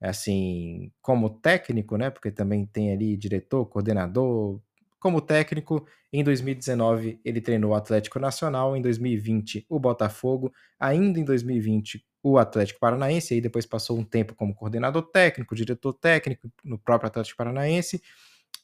Assim, 0.00 0.92
como 1.02 1.30
técnico, 1.30 1.96
né? 1.96 2.10
Porque 2.10 2.30
também 2.30 2.66
tem 2.66 2.92
ali 2.92 3.16
diretor, 3.16 3.66
coordenador, 3.66 4.60
como 5.00 5.20
técnico, 5.20 5.86
em 6.12 6.22
2019 6.22 7.20
ele 7.24 7.40
treinou 7.40 7.72
o 7.72 7.74
Atlético 7.74 8.20
Nacional, 8.20 8.76
em 8.76 8.82
2020 8.82 9.66
o 9.68 9.80
Botafogo, 9.80 10.52
ainda 10.78 11.18
em 11.18 11.24
2020 11.24 12.04
o 12.22 12.38
Atlético 12.38 12.78
Paranaense, 12.78 13.34
aí 13.34 13.40
depois 13.40 13.64
passou 13.66 13.98
um 13.98 14.04
tempo 14.04 14.34
como 14.34 14.54
coordenador 14.54 15.02
técnico, 15.02 15.54
diretor 15.54 15.94
técnico 15.94 16.52
no 16.62 16.78
próprio 16.78 17.08
Atlético 17.08 17.38
Paranaense, 17.38 18.02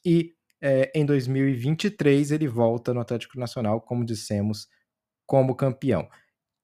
e 0.05 0.35
é, 0.61 0.93
em 0.95 1.05
2023 1.05 2.31
ele 2.31 2.47
volta 2.47 2.93
no 2.93 3.01
Atlético 3.01 3.39
Nacional, 3.39 3.81
como 3.81 4.05
dissemos, 4.05 4.69
como 5.27 5.55
campeão. 5.55 6.09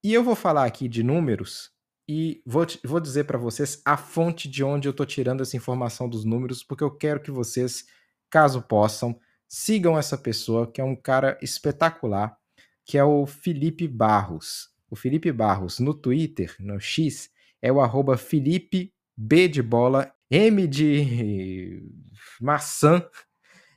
E 0.03 0.13
eu 0.13 0.23
vou 0.23 0.35
falar 0.35 0.65
aqui 0.65 0.87
de 0.87 1.01
números 1.03 1.71
e 2.07 2.41
vou, 2.45 2.65
vou 2.83 2.99
dizer 2.99 3.23
para 3.23 3.37
vocês 3.37 3.81
a 3.85 3.95
fonte 3.95 4.49
de 4.49 4.63
onde 4.63 4.87
eu 4.87 4.91
estou 4.91 5.05
tirando 5.05 5.41
essa 5.41 5.55
informação 5.55 6.09
dos 6.09 6.25
números, 6.25 6.63
porque 6.63 6.83
eu 6.83 6.91
quero 6.91 7.21
que 7.21 7.31
vocês, 7.31 7.85
caso 8.29 8.61
possam, 8.61 9.17
sigam 9.53 9.95
essa 9.99 10.17
pessoa, 10.17 10.65
que 10.65 10.81
é 10.81 10.83
um 10.83 10.95
cara 10.95 11.37
espetacular, 11.39 12.35
que 12.83 12.97
é 12.97 13.03
o 13.03 13.27
Felipe 13.27 13.87
Barros. 13.87 14.71
O 14.89 14.95
Felipe 14.95 15.31
Barros 15.31 15.77
no 15.77 15.93
Twitter, 15.93 16.55
no 16.59 16.79
X, 16.79 17.29
é 17.61 17.71
o 17.71 17.79
arroba 17.79 18.17
Felipe 18.17 18.91
B 19.15 19.47
de 19.47 19.61
bola 19.61 20.11
M 20.31 20.65
de 20.65 21.87
maçã, 22.41 23.07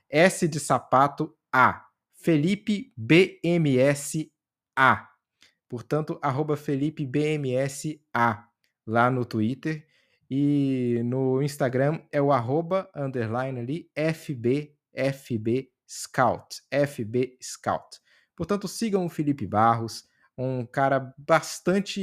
S 0.08 0.48
de 0.48 0.58
sapato, 0.58 1.36
A. 1.52 1.84
Felipe 2.14 2.90
BMS 2.96 4.32
A. 4.74 5.10
Portanto, 5.68 6.18
arroba 6.22 6.56
Felipe 6.56 7.06
A 8.14 8.48
lá 8.86 9.10
no 9.10 9.26
Twitter. 9.26 9.86
E 10.30 11.02
no 11.04 11.42
Instagram 11.42 12.00
é 12.10 12.20
o 12.20 12.32
arroba 12.32 12.90
underline 12.96 13.60
ali 13.60 13.90
FB, 13.94 14.75
FB 14.96 15.70
Scout, 15.88 16.62
FB 16.70 17.38
Scout. 17.42 18.00
Portanto, 18.34 18.66
sigam 18.66 19.06
o 19.06 19.08
Felipe 19.08 19.46
Barros, 19.46 20.04
um 20.36 20.66
cara 20.66 21.14
bastante 21.16 22.00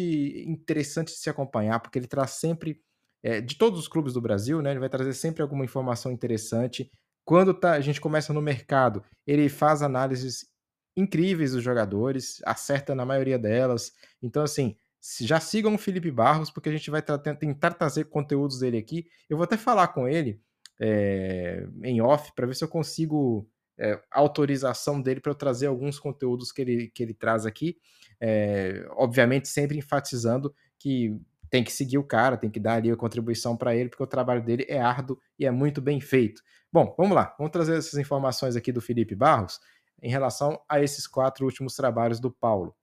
interessante 0.47 1.09
de 1.13 1.19
se 1.19 1.29
acompanhar, 1.29 1.79
porque 1.79 1.99
ele 1.99 2.07
traz 2.07 2.31
sempre, 2.31 2.81
é, 3.21 3.41
de 3.41 3.55
todos 3.55 3.79
os 3.79 3.87
clubes 3.87 4.13
do 4.13 4.21
Brasil, 4.21 4.61
né? 4.61 4.71
Ele 4.71 4.79
vai 4.79 4.89
trazer 4.89 5.13
sempre 5.13 5.41
alguma 5.41 5.65
informação 5.65 6.11
interessante. 6.11 6.91
Quando 7.23 7.53
tá, 7.53 7.73
a 7.73 7.81
gente 7.81 8.01
começa 8.01 8.33
no 8.33 8.41
mercado, 8.41 9.03
ele 9.27 9.47
faz 9.49 9.81
análises 9.81 10.49
incríveis 10.95 11.51
dos 11.53 11.63
jogadores, 11.63 12.41
acerta 12.45 12.95
na 12.95 13.05
maioria 13.05 13.37
delas. 13.37 13.93
Então, 14.21 14.43
assim, 14.43 14.75
já 15.21 15.39
sigam 15.39 15.75
o 15.75 15.77
Felipe 15.77 16.09
Barros, 16.09 16.49
porque 16.49 16.69
a 16.69 16.71
gente 16.71 16.89
vai 16.89 17.01
tentar 17.01 17.73
trazer 17.73 18.05
conteúdos 18.05 18.59
dele 18.59 18.77
aqui. 18.77 19.07
Eu 19.29 19.37
vou 19.37 19.43
até 19.43 19.57
falar 19.57 19.89
com 19.89 20.07
ele 20.07 20.41
é, 20.85 21.65
em 21.81 22.01
off 22.01 22.33
para 22.35 22.45
ver 22.45 22.55
se 22.55 22.63
eu 22.63 22.67
consigo 22.67 23.49
é, 23.79 23.97
autorização 24.11 25.01
dele 25.01 25.21
para 25.21 25.31
eu 25.31 25.35
trazer 25.35 25.67
alguns 25.67 25.97
conteúdos 25.97 26.51
que 26.51 26.61
ele, 26.61 26.87
que 26.89 27.01
ele 27.01 27.13
traz 27.13 27.45
aqui. 27.45 27.77
É, 28.19 28.85
obviamente, 28.91 29.47
sempre 29.47 29.77
enfatizando 29.77 30.53
que 30.77 31.17
tem 31.49 31.63
que 31.63 31.71
seguir 31.71 31.97
o 31.97 32.03
cara, 32.03 32.35
tem 32.35 32.49
que 32.49 32.59
dar 32.59 32.75
ali 32.75 32.91
a 32.91 32.97
contribuição 32.97 33.55
para 33.55 33.73
ele, 33.73 33.87
porque 33.87 34.03
o 34.03 34.07
trabalho 34.07 34.43
dele 34.43 34.65
é 34.67 34.81
árduo 34.81 35.17
e 35.39 35.45
é 35.45 35.51
muito 35.51 35.81
bem 35.81 36.01
feito. 36.01 36.41
Bom, 36.71 36.93
vamos 36.97 37.15
lá, 37.15 37.33
vamos 37.37 37.53
trazer 37.53 37.77
essas 37.77 37.97
informações 37.97 38.57
aqui 38.57 38.71
do 38.71 38.81
Felipe 38.81 39.15
Barros 39.15 39.59
em 40.01 40.09
relação 40.09 40.59
a 40.67 40.81
esses 40.81 41.07
quatro 41.07 41.45
últimos 41.45 41.75
trabalhos 41.75 42.19
do 42.19 42.29
Paulo. 42.29 42.75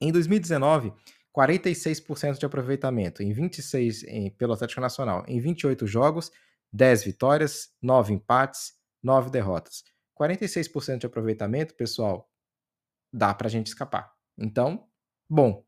Em 0.00 0.10
2019, 0.10 0.92
46% 1.36 2.38
de 2.38 2.46
aproveitamento 2.46 3.22
em 3.22 3.32
26 3.32 4.02
em, 4.04 4.30
pelo 4.30 4.54
Atlético 4.54 4.80
Nacional, 4.80 5.24
em 5.28 5.38
28 5.38 5.86
jogos, 5.86 6.32
10 6.72 7.04
vitórias, 7.04 7.68
9 7.82 8.12
empates, 8.12 8.72
9 9.02 9.30
derrotas. 9.30 9.82
46% 10.20 10.98
de 10.98 11.06
aproveitamento, 11.06 11.74
pessoal, 11.74 12.30
dá 13.12 13.32
para 13.34 13.46
a 13.48 13.50
gente 13.50 13.68
escapar. 13.68 14.12
Então, 14.38 14.86
bom. 15.28 15.64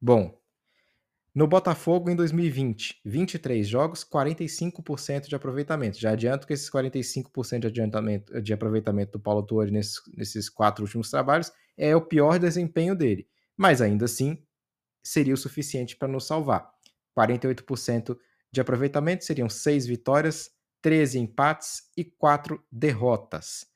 Bom. 0.00 0.40
No 1.34 1.46
Botafogo, 1.46 2.10
em 2.10 2.16
2020, 2.16 3.00
23 3.04 3.66
jogos, 3.66 4.04
45% 4.04 5.28
de 5.28 5.34
aproveitamento. 5.34 5.98
Já 5.98 6.12
adianto 6.12 6.46
que 6.46 6.52
esses 6.52 6.70
45% 6.70 7.60
de, 7.60 7.66
adiantamento, 7.68 8.42
de 8.42 8.52
aproveitamento 8.52 9.12
do 9.12 9.20
Paulo 9.20 9.42
Tuori 9.42 9.70
nesses, 9.70 10.00
nesses 10.14 10.50
quatro 10.50 10.84
últimos 10.84 11.10
trabalhos 11.10 11.50
é 11.76 11.96
o 11.96 12.02
pior 12.02 12.38
desempenho 12.38 12.94
dele 12.94 13.26
mas 13.56 13.80
ainda 13.80 14.06
assim 14.06 14.44
seria 15.04 15.34
o 15.34 15.36
suficiente 15.36 15.96
para 15.96 16.08
nos 16.08 16.26
salvar. 16.26 16.70
48% 17.16 18.18
de 18.52 18.60
aproveitamento 18.60 19.24
seriam 19.24 19.48
6 19.48 19.86
vitórias, 19.86 20.50
13 20.82 21.18
empates 21.18 21.84
e 21.96 22.04
4 22.04 22.62
derrotas. 22.70 23.66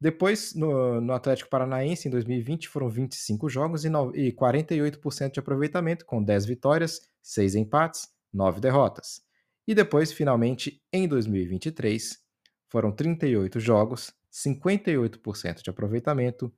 Depois, 0.00 0.54
no, 0.54 1.00
no, 1.00 1.12
Atlético 1.12 1.50
Paranaense, 1.50 2.08
em 2.08 2.10
2020, 2.10 2.68
foram 2.68 2.88
25 2.88 3.48
jogos 3.48 3.84
e, 3.84 3.88
e 3.88 4.32
48% 4.32 5.32
de 5.32 5.38
aproveitamento, 5.38 6.04
com 6.04 6.22
10 6.22 6.46
vitórias, 6.46 7.08
6 7.22 7.54
empates, 7.54 8.08
9 8.32 8.60
derrotas. 8.60 9.22
E 9.66 9.74
depois, 9.74 10.12
finalmente, 10.12 10.82
em 10.92 11.06
2023, 11.06 12.18
foram 12.68 12.90
38 12.90 13.60
jogos, 13.60 14.12
58% 14.32 15.62
de 15.62 15.70
aproveitamento, 15.70 16.52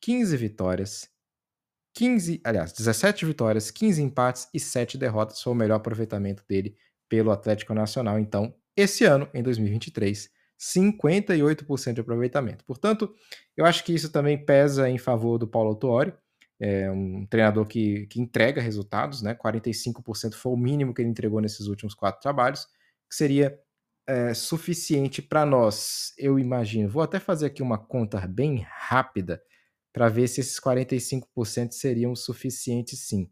15 0.00 0.36
vitórias, 0.36 1.10
15, 1.92 2.40
aliás, 2.44 2.72
17 2.72 3.26
vitórias, 3.26 3.70
15 3.70 4.02
empates 4.02 4.48
e 4.54 4.60
7 4.60 4.96
derrotas 4.96 5.42
foi 5.42 5.52
o 5.52 5.56
melhor 5.56 5.76
aproveitamento 5.76 6.44
dele 6.48 6.76
pelo 7.08 7.30
Atlético 7.30 7.74
Nacional. 7.74 8.18
Então, 8.18 8.54
esse 8.76 9.04
ano, 9.04 9.28
em 9.32 9.42
2023, 9.42 10.28
58% 10.58 11.92
de 11.92 12.00
aproveitamento. 12.00 12.64
Portanto, 12.64 13.14
eu 13.56 13.64
acho 13.64 13.84
que 13.84 13.94
isso 13.94 14.10
também 14.10 14.42
pesa 14.42 14.88
em 14.88 14.98
favor 14.98 15.38
do 15.38 15.46
Paulo 15.46 15.70
Autuori, 15.70 16.12
é 16.58 16.90
um 16.90 17.26
treinador 17.26 17.66
que, 17.66 18.06
que 18.06 18.20
entrega 18.20 18.62
resultados, 18.62 19.20
né? 19.20 19.34
45% 19.34 20.34
foi 20.34 20.52
o 20.52 20.56
mínimo 20.56 20.94
que 20.94 21.02
ele 21.02 21.10
entregou 21.10 21.40
nesses 21.40 21.66
últimos 21.66 21.94
quatro 21.94 22.20
trabalhos, 22.20 22.64
que 23.08 23.14
seria 23.14 23.58
é, 24.06 24.32
suficiente 24.32 25.20
para 25.20 25.44
nós, 25.44 26.14
eu 26.16 26.38
imagino. 26.38 26.88
Vou 26.88 27.02
até 27.02 27.18
fazer 27.20 27.46
aqui 27.46 27.62
uma 27.62 27.76
conta 27.76 28.26
bem 28.26 28.64
rápida 28.70 29.42
para 29.92 30.08
ver 30.08 30.28
se 30.28 30.40
esses 30.40 30.58
45% 30.58 31.72
seriam 31.72 32.14
suficientes 32.14 33.00
sim. 33.00 33.30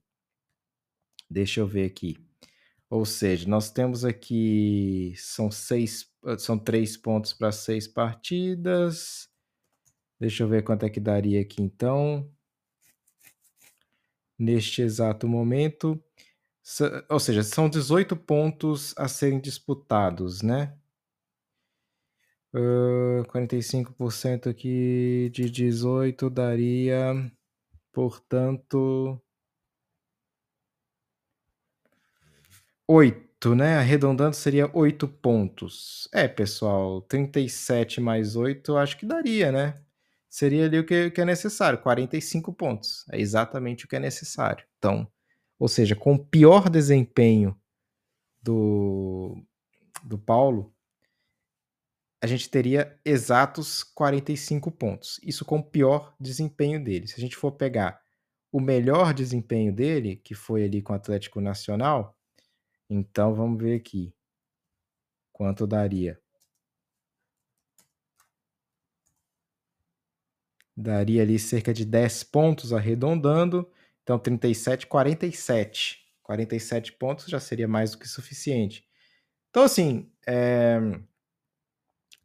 Deixa 1.31 1.61
eu 1.61 1.67
ver 1.67 1.87
aqui. 1.87 2.17
Ou 2.91 3.05
seja, 3.05 3.49
nós 3.49 3.71
temos 3.71 4.05
aqui 4.05 5.15
são 5.17 5.51
seis, 5.51 6.11
são 6.39 6.59
três 6.59 6.97
pontos 6.97 7.33
para 7.33 7.51
seis 7.51 7.89
partidas. 7.89 9.29
Deixa 10.21 10.43
eu 10.45 10.49
ver 10.49 10.63
quanto 10.63 10.85
é 10.85 10.91
que 10.91 11.01
daria 11.01 11.41
aqui 11.41 11.63
então. 11.63 12.31
Neste 14.39 14.83
exato 14.83 15.29
momento, 15.29 16.03
ou 17.09 17.21
seja, 17.21 17.43
são 17.43 17.69
18 17.69 18.17
pontos 18.17 18.95
a 18.97 19.07
serem 19.07 19.41
disputados, 19.41 20.43
né? 20.43 20.77
Uh, 22.55 23.25
45% 23.29 24.49
aqui 24.49 25.29
de 25.33 25.51
18 25.51 26.31
daria, 26.31 27.13
portanto, 27.93 29.21
8, 32.89 33.55
né? 33.55 33.79
Arredondando 33.79 34.37
seria 34.37 34.71
8 34.73 35.09
pontos. 35.09 36.09
É, 36.13 36.29
pessoal, 36.29 37.01
37 37.03 38.01
mais 38.01 38.37
8 38.37 38.77
acho 38.77 38.99
que 38.99 39.07
daria, 39.07 39.51
né? 39.51 39.75
Seria 40.29 40.67
ali 40.67 40.79
o 40.79 40.87
que, 40.87 41.11
que 41.11 41.21
é 41.21 41.25
necessário, 41.25 41.79
45 41.81 42.53
pontos. 42.53 43.05
É 43.13 43.21
exatamente 43.21 43.85
o 43.85 43.89
que 43.89 43.97
é 43.97 44.01
necessário. 44.01 44.67
Então, 44.79 45.07
ou 45.59 45.69
seja, 45.69 45.95
com 45.95 46.15
o 46.15 46.25
pior 46.25 46.69
desempenho 46.69 47.57
do, 48.43 49.37
do 50.03 50.19
Paulo, 50.19 50.75
a 52.21 52.27
gente 52.27 52.49
teria 52.51 52.99
exatos 53.05 53.83
45 53.83 54.71
pontos. 54.73 55.21
Isso 55.23 55.45
com 55.45 55.59
o 55.59 55.63
pior 55.63 56.15
desempenho 56.19 56.83
dele. 56.83 57.07
Se 57.07 57.15
a 57.17 57.21
gente 57.21 57.37
for 57.37 57.53
pegar 57.53 58.01
o 58.51 58.61
melhor 58.61 59.13
desempenho 59.13 59.73
dele, 59.73 60.17
que 60.17 60.35
foi 60.35 60.65
ali 60.65 60.81
com 60.81 60.93
o 60.93 60.97
Atlético 60.97 61.41
Nacional, 61.41 62.14
então 62.89 63.35
vamos 63.35 63.63
ver 63.63 63.77
aqui 63.77 64.15
quanto 65.33 65.67
daria. 65.67 66.21
Daria 70.77 71.23
ali 71.23 71.39
cerca 71.39 71.73
de 71.73 71.85
10 71.85 72.25
pontos 72.25 72.73
arredondando. 72.73 73.71
Então 74.03 74.19
37, 74.19 74.87
47. 74.87 76.05
47 76.23 76.93
pontos 76.95 77.27
já 77.27 77.39
seria 77.39 77.69
mais 77.69 77.93
do 77.93 77.99
que 77.99 78.09
suficiente. 78.09 78.85
Então, 79.51 79.63
assim, 79.65 80.11
é 80.27 80.81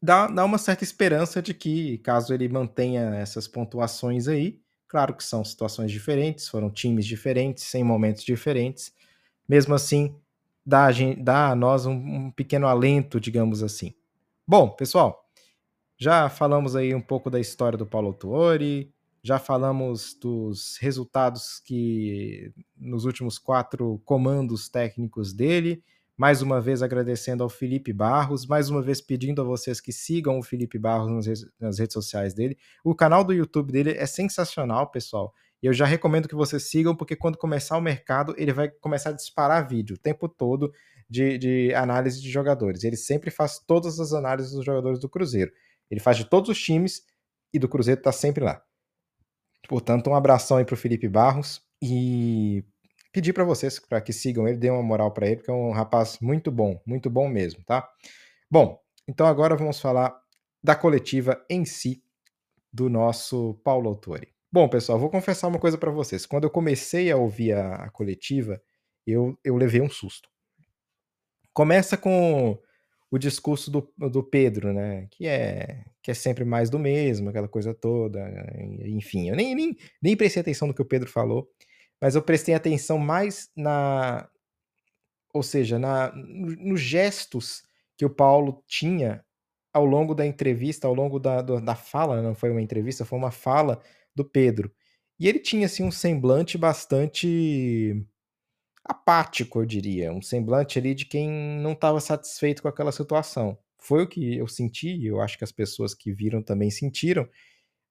dá, 0.01 0.28
dá 0.28 0.46
uma 0.46 0.58
certa 0.58 0.84
esperança 0.84 1.42
de 1.42 1.54
que, 1.54 1.98
caso 2.00 2.34
ele 2.34 2.48
mantenha 2.48 3.16
essas 3.16 3.48
pontuações 3.48 4.28
aí, 4.28 4.60
claro 4.88 5.13
que 5.13 5.24
são 5.24 5.44
situações 5.44 5.92
diferentes, 5.92 6.48
foram 6.48 6.70
times 6.70 7.06
diferentes, 7.06 7.74
em 7.75 7.84
momentos 7.84 8.24
diferentes, 8.24 8.94
mesmo 9.48 9.74
assim, 9.74 10.16
dá 10.69 10.85
a, 10.85 10.91
gente, 10.91 11.19
dá 11.19 11.49
a 11.49 11.55
nós 11.55 11.88
um, 11.88 11.93
um 11.93 12.31
pequeno 12.31 12.67
alento, 12.67 13.19
digamos 13.19 13.63
assim. 13.63 13.91
Bom, 14.47 14.69
pessoal, 14.69 15.25
já 15.97 16.29
falamos 16.29 16.75
aí 16.75 16.93
um 16.93 17.01
pouco 17.01 17.27
da 17.29 17.39
história 17.39 17.77
do 17.77 17.88
Paulo 17.88 18.13
Tuori, 18.13 18.93
já 19.23 19.39
falamos 19.39 20.13
dos 20.13 20.77
resultados 20.79 21.59
que 21.65 22.53
nos 22.77 23.03
últimos 23.03 23.39
quatro 23.39 23.99
comandos 24.05 24.69
técnicos 24.69 25.33
dele. 25.33 25.83
Mais 26.15 26.41
uma 26.41 26.61
vez 26.61 26.83
agradecendo 26.83 27.43
ao 27.43 27.49
Felipe 27.49 27.91
Barros, 27.93 28.45
mais 28.45 28.69
uma 28.69 28.81
vez 28.81 29.01
pedindo 29.01 29.41
a 29.41 29.45
vocês 29.45 29.81
que 29.81 29.91
sigam 29.91 30.38
o 30.38 30.43
Felipe 30.43 30.77
Barros 30.77 31.09
nas 31.09 31.25
redes, 31.25 31.47
nas 31.59 31.79
redes 31.79 31.93
sociais 31.93 32.33
dele. 32.33 32.57
O 32.83 32.93
canal 32.93 33.23
do 33.23 33.33
YouTube 33.33 33.71
dele 33.71 33.91
é 33.91 34.05
sensacional, 34.05 34.91
pessoal. 34.91 35.33
E 35.62 35.68
eu 35.68 35.74
já 35.74 35.86
recomendo 35.86 36.28
que 36.28 36.36
vocês 36.36 36.63
sigam, 36.70 36.96
porque 36.96 37.16
quando 37.16 37.38
começar 37.38 37.78
o 37.78 37.82
mercado, 37.82 38.34
ele 38.38 38.54
vai 38.54 38.70
começar 38.70 39.10
a 39.10 39.13
disparar 39.13 39.68
vídeo 39.68 39.96
o 39.96 40.00
tempo 40.00 40.30
todo 40.30 40.72
de, 41.10 41.38
de 41.38 41.74
análise 41.74 42.22
de 42.22 42.30
jogadores. 42.30 42.84
Ele 42.84 42.96
sempre 42.96 43.30
faz 43.30 43.60
todas 43.60 44.00
as 44.00 44.13
análises 44.13 44.54
dos 44.54 44.66
jogadores 44.66 45.00
do 45.00 45.10
Cruzeiro. 45.10 45.51
Ele 45.89 46.00
faz 46.00 46.18
de 46.18 46.25
todos 46.25 46.50
os 46.50 46.62
times 46.62 47.01
e 47.54 47.60
do 47.60 47.68
Cruzeiro 47.68 48.00
está 48.00 48.12
sempre 48.12 48.44
lá. 48.44 48.62
Portanto, 49.68 50.10
um 50.10 50.16
abração 50.16 50.58
aí 50.58 50.66
para 50.66 50.75
o 50.75 50.78
Felipe 50.78 51.08
Barros. 51.08 51.62
E 51.82 52.63
pedir 53.12 53.34
para 53.34 53.44
vocês 53.44 53.80
para 53.80 54.01
que 54.01 54.13
sigam 54.13 54.48
ele, 54.48 54.58
dêem 54.58 54.74
uma 54.74 54.84
moral 54.84 55.12
para 55.12 55.28
ele, 55.28 55.38
porque 55.38 55.51
é 55.51 55.54
um 55.54 55.72
rapaz 55.72 56.20
muito 56.22 56.51
bom, 56.51 56.82
muito 56.86 57.10
bom 57.10 57.28
mesmo, 57.28 57.63
tá? 57.63 57.89
Bom, 58.50 58.80
então 59.08 59.25
agora 59.25 59.56
vamos 59.56 59.80
falar 59.80 60.16
da 60.63 60.75
coletiva 60.75 61.44
em 61.50 61.66
si 61.66 62.04
do 62.72 62.89
nosso 62.89 63.60
Paulo 63.63 63.89
Autori. 63.89 64.34
Bom, 64.51 64.68
pessoal, 64.68 64.98
vou 64.98 65.12
confessar 65.12 65.48
uma 65.48 65.60
coisa 65.60 65.77
para 65.77 65.91
vocês. 65.91 66.25
Quando 66.25 66.46
eu 66.46 66.50
comecei 66.50 67.12
a 67.12 67.18
ouvir 67.18 67.53
a, 67.53 67.75
a 67.75 67.89
coletiva, 67.91 68.60
eu, 69.06 69.38
eu 69.44 69.56
levei 69.56 69.79
um 69.79 69.89
susto. 69.89 70.27
Começa 71.53 71.96
com 71.96 72.58
o 73.12 73.18
discurso 73.20 73.70
do, 73.70 73.94
do 74.10 74.24
Pedro, 74.24 74.74
né? 74.74 75.08
Que 75.12 75.27
é, 75.27 75.86
que 76.01 76.10
é 76.10 76.13
sempre 76.15 76.44
mais 76.44 76.70
do 76.70 76.79
mesmo, 76.79 77.29
aquela 77.29 77.48
coisa 77.48 77.75
toda. 77.75 78.20
Enfim, 78.86 79.29
eu 79.29 79.36
nem, 79.36 79.53
nem, 79.53 79.77
nem 80.01 80.18
prestei 80.18 80.41
atenção 80.41 80.68
no 80.68 80.74
que 80.74 80.82
o 80.82 80.86
Pedro 80.86 81.10
falou, 81.10 81.48
mas 82.01 82.15
eu 82.15 82.22
prestei 82.22 82.56
atenção 82.56 82.98
mais 82.98 83.50
na. 83.56 84.27
Ou 85.32 85.44
seja, 85.44 85.77
na, 85.77 86.12
nos 86.15 86.82
gestos 86.82 87.62
que 87.96 88.06
o 88.06 88.10
Paulo 88.10 88.63
tinha 88.65 89.24
ao 89.72 89.86
longo 89.86 90.15
da 90.15 90.25
entrevista, 90.25 90.88
ao 90.88 90.96
longo 90.96 91.20
da, 91.20 91.41
da 91.44 91.75
fala, 91.75 92.22
não 92.22 92.34
foi 92.34 92.50
uma 92.50 92.62
entrevista, 92.62 93.06
foi 93.06 93.20
uma 93.20 93.29
fala 93.29 93.79
do 94.23 94.29
Pedro. 94.29 94.71
E 95.19 95.27
ele 95.27 95.39
tinha 95.39 95.65
assim 95.65 95.83
um 95.83 95.91
semblante 95.91 96.57
bastante 96.57 98.05
apático, 98.83 99.59
eu 99.61 99.65
diria, 99.65 100.11
um 100.11 100.21
semblante 100.21 100.79
ali 100.79 100.95
de 100.95 101.05
quem 101.05 101.29
não 101.61 101.73
estava 101.73 101.99
satisfeito 101.99 102.61
com 102.61 102.67
aquela 102.67 102.91
situação. 102.91 103.57
Foi 103.77 104.03
o 104.03 104.07
que 104.07 104.38
eu 104.38 104.47
senti, 104.47 104.89
e 104.89 105.07
eu 105.07 105.21
acho 105.21 105.38
que 105.38 105.43
as 105.43 105.51
pessoas 105.51 105.93
que 105.93 106.11
viram 106.11 106.41
também 106.41 106.71
sentiram, 106.71 107.27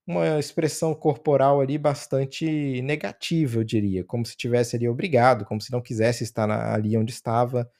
uma 0.07 0.39
expressão 0.39 0.95
corporal 0.95 1.61
ali 1.61 1.77
bastante 1.77 2.81
negativa, 2.83 3.59
eu 3.59 3.65
diria, 3.65 4.03
como 4.05 4.25
se 4.25 4.37
tivesse 4.37 4.75
ali 4.75 4.89
obrigado, 4.89 5.45
como 5.45 5.61
se 5.61 5.71
não 5.71 5.83
quisesse 5.83 6.25
estar 6.25 6.51
ali 6.51 6.97
onde 6.97 7.13
estava. 7.13 7.71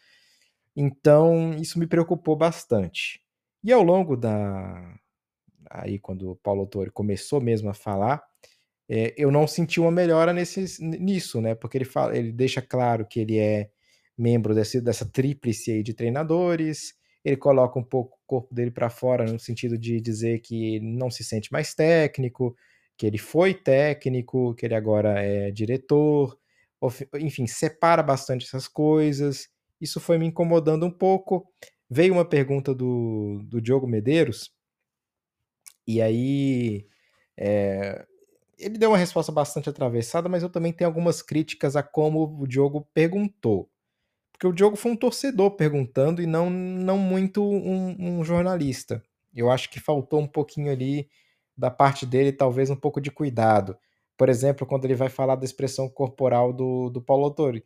Então, 0.77 1.55
isso 1.55 1.79
me 1.79 1.87
preocupou 1.87 2.37
bastante. 2.37 3.23
E 3.65 3.73
ao 3.73 3.83
longo 3.83 4.17
da 4.17 4.95
aí 5.71 5.99
quando 5.99 6.33
o 6.33 6.37
Paulo 6.37 6.61
Autori 6.61 6.91
começou 6.91 7.41
mesmo 7.41 7.69
a 7.69 7.75
falar, 7.75 8.23
é, 8.89 9.15
eu 9.17 9.31
não 9.31 9.47
senti 9.47 9.81
uma 9.81 9.91
melhora 9.91 10.33
nesse, 10.33 10.83
nisso, 10.83 11.41
né? 11.41 11.55
Porque 11.55 11.77
ele, 11.77 11.85
fala, 11.85 12.17
ele 12.17 12.33
deixa 12.33 12.63
claro 12.63 13.07
que 13.07 13.21
ele 13.21 13.39
é 13.39 13.71
membro 14.17 14.55
desse, 14.55 14.81
dessa 14.81 15.05
tríplice 15.05 15.71
aí 15.71 15.83
de 15.83 15.95
treinadores, 15.95 16.95
ele 17.25 17.37
coloca 17.37 17.79
um 17.79 17.85
pouco 17.85 18.17
o 18.17 18.27
corpo 18.27 18.55
dele 18.55 18.71
para 18.71 18.91
fora 18.91 19.31
no 19.31 19.39
sentido 19.39 19.77
de 19.79 20.01
dizer 20.01 20.41
que 20.41 20.81
não 20.81 21.11
se 21.11 21.23
sente 21.23 21.53
mais 21.53 21.75
técnico, 21.75 22.57
que 22.97 23.07
ele 23.07 23.19
foi 23.19 23.55
técnico, 23.55 24.55
que 24.55 24.67
ele 24.67 24.75
agora 24.75 25.21
é 25.23 25.51
diretor, 25.51 26.37
enfim, 27.21 27.47
separa 27.47 28.03
bastante 28.03 28.47
essas 28.47 28.67
coisas. 28.67 29.49
Isso 29.81 30.01
foi 30.01 30.19
me 30.19 30.27
incomodando 30.27 30.87
um 30.87 30.91
pouco. 30.91 31.47
Veio 31.91 32.15
uma 32.15 32.25
pergunta 32.25 32.75
do, 32.75 33.41
do 33.45 33.61
Diogo 33.61 33.87
Medeiros, 33.87 34.51
e 35.87 36.03
aí 36.03 36.87
é, 37.37 38.05
ele 38.59 38.79
deu 38.79 38.91
uma 38.91 38.99
resposta 38.99 39.33
bastante 39.33 39.69
atravessada, 39.69 40.29
mas 40.29 40.43
eu 40.43 40.51
também 40.51 40.73
tenho 40.73 40.89
algumas 40.89 41.23
críticas 41.23 41.77
a 41.77 41.83
como 41.83 42.39
o 42.41 42.47
Diogo 42.47 42.89
perguntou. 42.93 43.71
Porque 44.33 44.47
o 44.47 44.53
Diogo 44.53 44.77
foi 44.77 44.93
um 44.93 44.97
torcedor 44.97 45.53
perguntando 45.53 46.23
e 46.23 46.27
não, 46.27 46.49
não 46.49 46.99
muito 46.99 47.43
um, 47.43 47.97
um 47.99 48.25
jornalista. 48.25 49.03
Eu 49.35 49.51
acho 49.51 49.69
que 49.71 49.81
faltou 49.81 50.21
um 50.21 50.27
pouquinho 50.27 50.71
ali 50.71 51.09
da 51.57 51.71
parte 51.71 52.07
dele, 52.07 52.33
talvez 52.33 52.71
um 52.71 52.77
pouco 52.77 53.01
de 53.01 53.11
cuidado. 53.11 53.77
Por 54.17 54.29
exemplo, 54.29 54.67
quando 54.67 54.85
ele 54.85 54.95
vai 54.95 55.09
falar 55.09 55.35
da 55.35 55.45
expressão 55.45 55.89
corporal 55.89 56.53
do, 56.53 56.89
do 56.89 57.03
Paulo 57.03 57.25
Autori. 57.25 57.65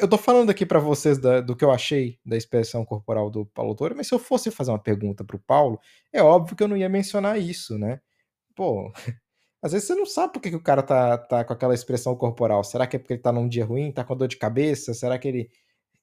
Eu 0.00 0.08
tô 0.08 0.18
falando 0.18 0.50
aqui 0.50 0.66
para 0.66 0.80
vocês 0.80 1.18
da, 1.18 1.40
do 1.40 1.54
que 1.54 1.64
eu 1.64 1.70
achei 1.70 2.18
da 2.26 2.36
expressão 2.36 2.84
corporal 2.84 3.30
do 3.30 3.46
Paulo 3.46 3.70
Autori, 3.70 3.94
mas 3.94 4.08
se 4.08 4.14
eu 4.14 4.18
fosse 4.18 4.50
fazer 4.50 4.72
uma 4.72 4.82
pergunta 4.82 5.24
pro 5.24 5.38
Paulo, 5.38 5.78
é 6.12 6.20
óbvio 6.20 6.56
que 6.56 6.62
eu 6.64 6.68
não 6.68 6.76
ia 6.76 6.88
mencionar 6.88 7.38
isso, 7.40 7.78
né? 7.78 8.00
Pô, 8.56 8.92
às 9.62 9.72
vezes 9.72 9.86
você 9.86 9.94
não 9.94 10.06
sabe 10.06 10.32
por 10.32 10.40
que, 10.40 10.50
que 10.50 10.56
o 10.56 10.62
cara 10.62 10.82
tá, 10.82 11.18
tá 11.18 11.44
com 11.44 11.52
aquela 11.52 11.74
expressão 11.74 12.16
corporal. 12.16 12.64
Será 12.64 12.86
que 12.86 12.96
é 12.96 12.98
porque 12.98 13.14
ele 13.14 13.22
tá 13.22 13.30
num 13.32 13.48
dia 13.48 13.64
ruim, 13.64 13.92
tá 13.92 14.02
com 14.04 14.16
dor 14.16 14.28
de 14.28 14.36
cabeça? 14.36 14.94
Será 14.94 15.18
que 15.18 15.28
ele. 15.28 15.50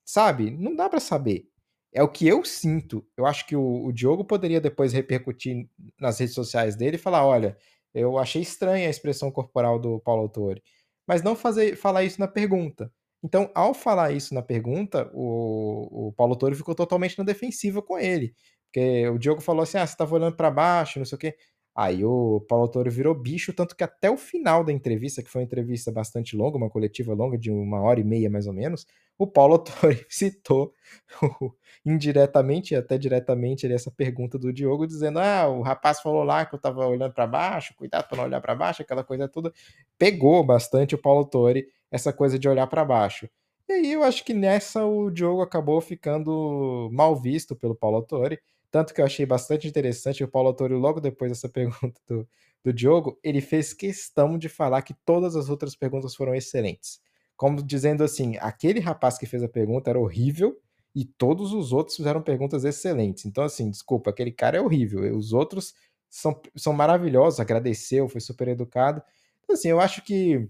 Sabe? 0.06 0.52
Não 0.52 0.76
dá 0.76 0.90
para 0.90 1.00
saber. 1.00 1.50
É 1.94 2.04
o 2.04 2.10
que 2.10 2.28
eu 2.28 2.46
sinto. 2.46 3.06
Eu 3.18 3.26
acho 3.26 3.48
que 3.48 3.56
o, 3.56 3.86
o, 3.86 3.92
Diogo 3.92 4.24
poderia 4.26 4.62
depois 4.62 4.94
repercutir 4.94 5.68
nas 6.00 6.20
redes 6.20 6.36
sociais 6.36 6.76
dele 6.76 6.98
e 6.98 7.00
falar: 7.00 7.26
olha, 7.26 7.58
eu 7.94 8.18
achei 8.20 8.42
estranha 8.42 8.88
a 8.88 8.92
expressão 8.92 9.32
corporal 9.32 9.80
do 9.80 10.00
Paulo 10.02 10.24
Autori. 10.24 10.62
Mas 11.08 11.24
não 11.24 11.36
fazer, 11.36 11.76
falar 11.78 12.04
isso 12.04 12.20
na 12.20 12.28
pergunta. 12.28 12.92
Então, 13.24 13.50
ao 13.56 13.74
falar 13.74 14.12
isso 14.12 14.34
na 14.34 14.42
pergunta, 14.44 15.10
o, 15.14 16.10
o 16.10 16.14
Paulo 16.14 16.34
Autori 16.34 16.56
ficou 16.56 16.76
totalmente 16.76 17.18
na 17.18 17.24
defensiva 17.24 17.82
com 17.82 17.98
ele. 17.98 18.36
Porque 18.66 19.08
o 19.10 19.18
Diogo 19.18 19.42
falou 19.42 19.64
assim: 19.64 19.78
ah, 19.78 19.88
você 19.88 19.94
estava 19.94 20.16
olhando 20.16 20.36
para 20.36 20.52
baixo, 20.52 21.00
não 21.00 21.06
sei 21.06 21.16
o 21.16 21.20
quê. 21.20 21.36
Aí 21.78 22.04
o 22.04 22.42
Paulo 22.50 22.64
Autori 22.64 22.90
virou 22.90 23.14
bicho, 23.14 23.54
tanto 23.54 23.76
que 23.76 23.84
até 23.84 24.10
o 24.10 24.18
final 24.18 24.64
da 24.64 24.72
entrevista, 24.72 25.22
que 25.22 25.30
foi 25.30 25.42
uma 25.42 25.46
entrevista 25.46 25.92
bastante 25.92 26.36
longa, 26.36 26.58
uma 26.58 26.72
coletiva 26.72 27.14
longa 27.14 27.38
de 27.38 27.52
uma 27.52 27.80
hora 27.80 28.00
e 28.00 28.04
meia 28.04 28.32
mais 28.32 28.48
ou 28.48 28.54
menos, 28.54 28.88
o 29.16 29.28
Paulo 29.28 29.54
Autori 29.62 30.04
citou 30.10 30.74
indiretamente 31.86 32.74
e 32.74 32.78
até 32.78 32.98
diretamente 32.98 33.72
essa 33.72 33.92
pergunta 33.92 34.40
do 34.40 34.52
Diogo, 34.52 34.88
dizendo: 34.88 35.20
Ah, 35.20 35.48
o 35.48 35.62
rapaz 35.62 36.02
falou 36.02 36.24
lá 36.24 36.48
que 36.48 36.56
eu 36.56 36.60
tava 36.60 36.84
olhando 36.88 37.14
para 37.14 37.28
baixo, 37.28 37.76
cuidado 37.76 38.08
para 38.08 38.18
não 38.18 38.24
olhar 38.24 38.42
para 38.42 38.56
baixo, 38.56 38.82
aquela 38.82 39.04
coisa 39.04 39.28
toda. 39.28 39.54
Pegou 40.00 40.44
bastante 40.44 40.96
o 40.96 40.98
Paulo 40.98 41.20
Autori 41.20 41.68
essa 41.92 42.12
coisa 42.12 42.40
de 42.40 42.50
olhar 42.50 42.66
para 42.66 42.84
baixo. 42.84 43.30
E 43.70 43.74
aí 43.74 43.92
eu 43.92 44.02
acho 44.02 44.26
que 44.26 44.34
nessa 44.34 44.84
o 44.84 45.12
Diogo 45.12 45.44
acabou 45.44 45.80
ficando 45.80 46.90
mal 46.92 47.16
visto 47.16 47.56
pelo 47.56 47.76
Paulo 47.76 47.98
Autori 47.98 48.40
tanto 48.72 48.94
que 48.94 49.02
eu 49.02 49.06
achei 49.06 49.26
bastante 49.26 49.68
interessante 49.68 50.24
o 50.24 50.28
Paulo 50.28 50.50
Autori, 50.50 50.74
logo 50.74 51.00
depois 51.00 51.32
dessa 51.32 51.48
pergunta 51.50 52.00
do, 52.08 52.28
do 52.64 52.74
Diogo, 52.74 53.20
ele 53.24 53.42
fez 53.42 53.74
questão 53.74 54.38
de 54.38 54.50
falar 54.50 54.82
que 54.82 54.94
todas 55.06 55.36
as 55.36 55.50
outras 55.50 55.76
perguntas 55.76 56.16
foram 56.16 56.36
excelentes. 56.36 57.00
Como 57.36 57.62
dizendo 57.62 58.04
assim, 58.04 58.36
aquele 58.38 58.80
rapaz 58.80 59.18
que 59.18 59.26
fez 59.26 59.44
a 59.44 59.50
pergunta 59.50 59.90
era 59.90 60.00
horrível 60.00 60.58
e 60.96 61.06
todos 61.06 61.54
os 61.54 61.72
outros 61.72 61.96
fizeram 61.96 62.22
perguntas 62.22 62.66
excelentes. 62.66 63.26
Então, 63.26 63.44
assim, 63.44 63.70
desculpa, 63.70 64.10
aquele 64.10 64.32
cara 64.32 64.58
é 64.58 64.62
horrível. 64.62 65.16
Os 65.16 65.32
outros 65.32 65.76
são, 66.10 66.42
são 66.56 66.74
maravilhosos, 66.74 67.40
agradeceu, 67.40 68.10
foi 68.10 68.20
super 68.20 68.48
educado. 68.48 69.04
Então, 69.44 69.54
assim, 69.54 69.70
eu 69.70 69.80
acho 69.80 70.04
que 70.04 70.50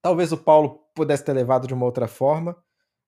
talvez 0.00 0.32
o 0.32 0.38
Paulo 0.38 0.80
pudesse 0.94 1.24
ter 1.24 1.34
levado 1.34 1.66
de 1.66 1.74
uma 1.74 1.84
outra 1.84 2.08
forma. 2.08 2.56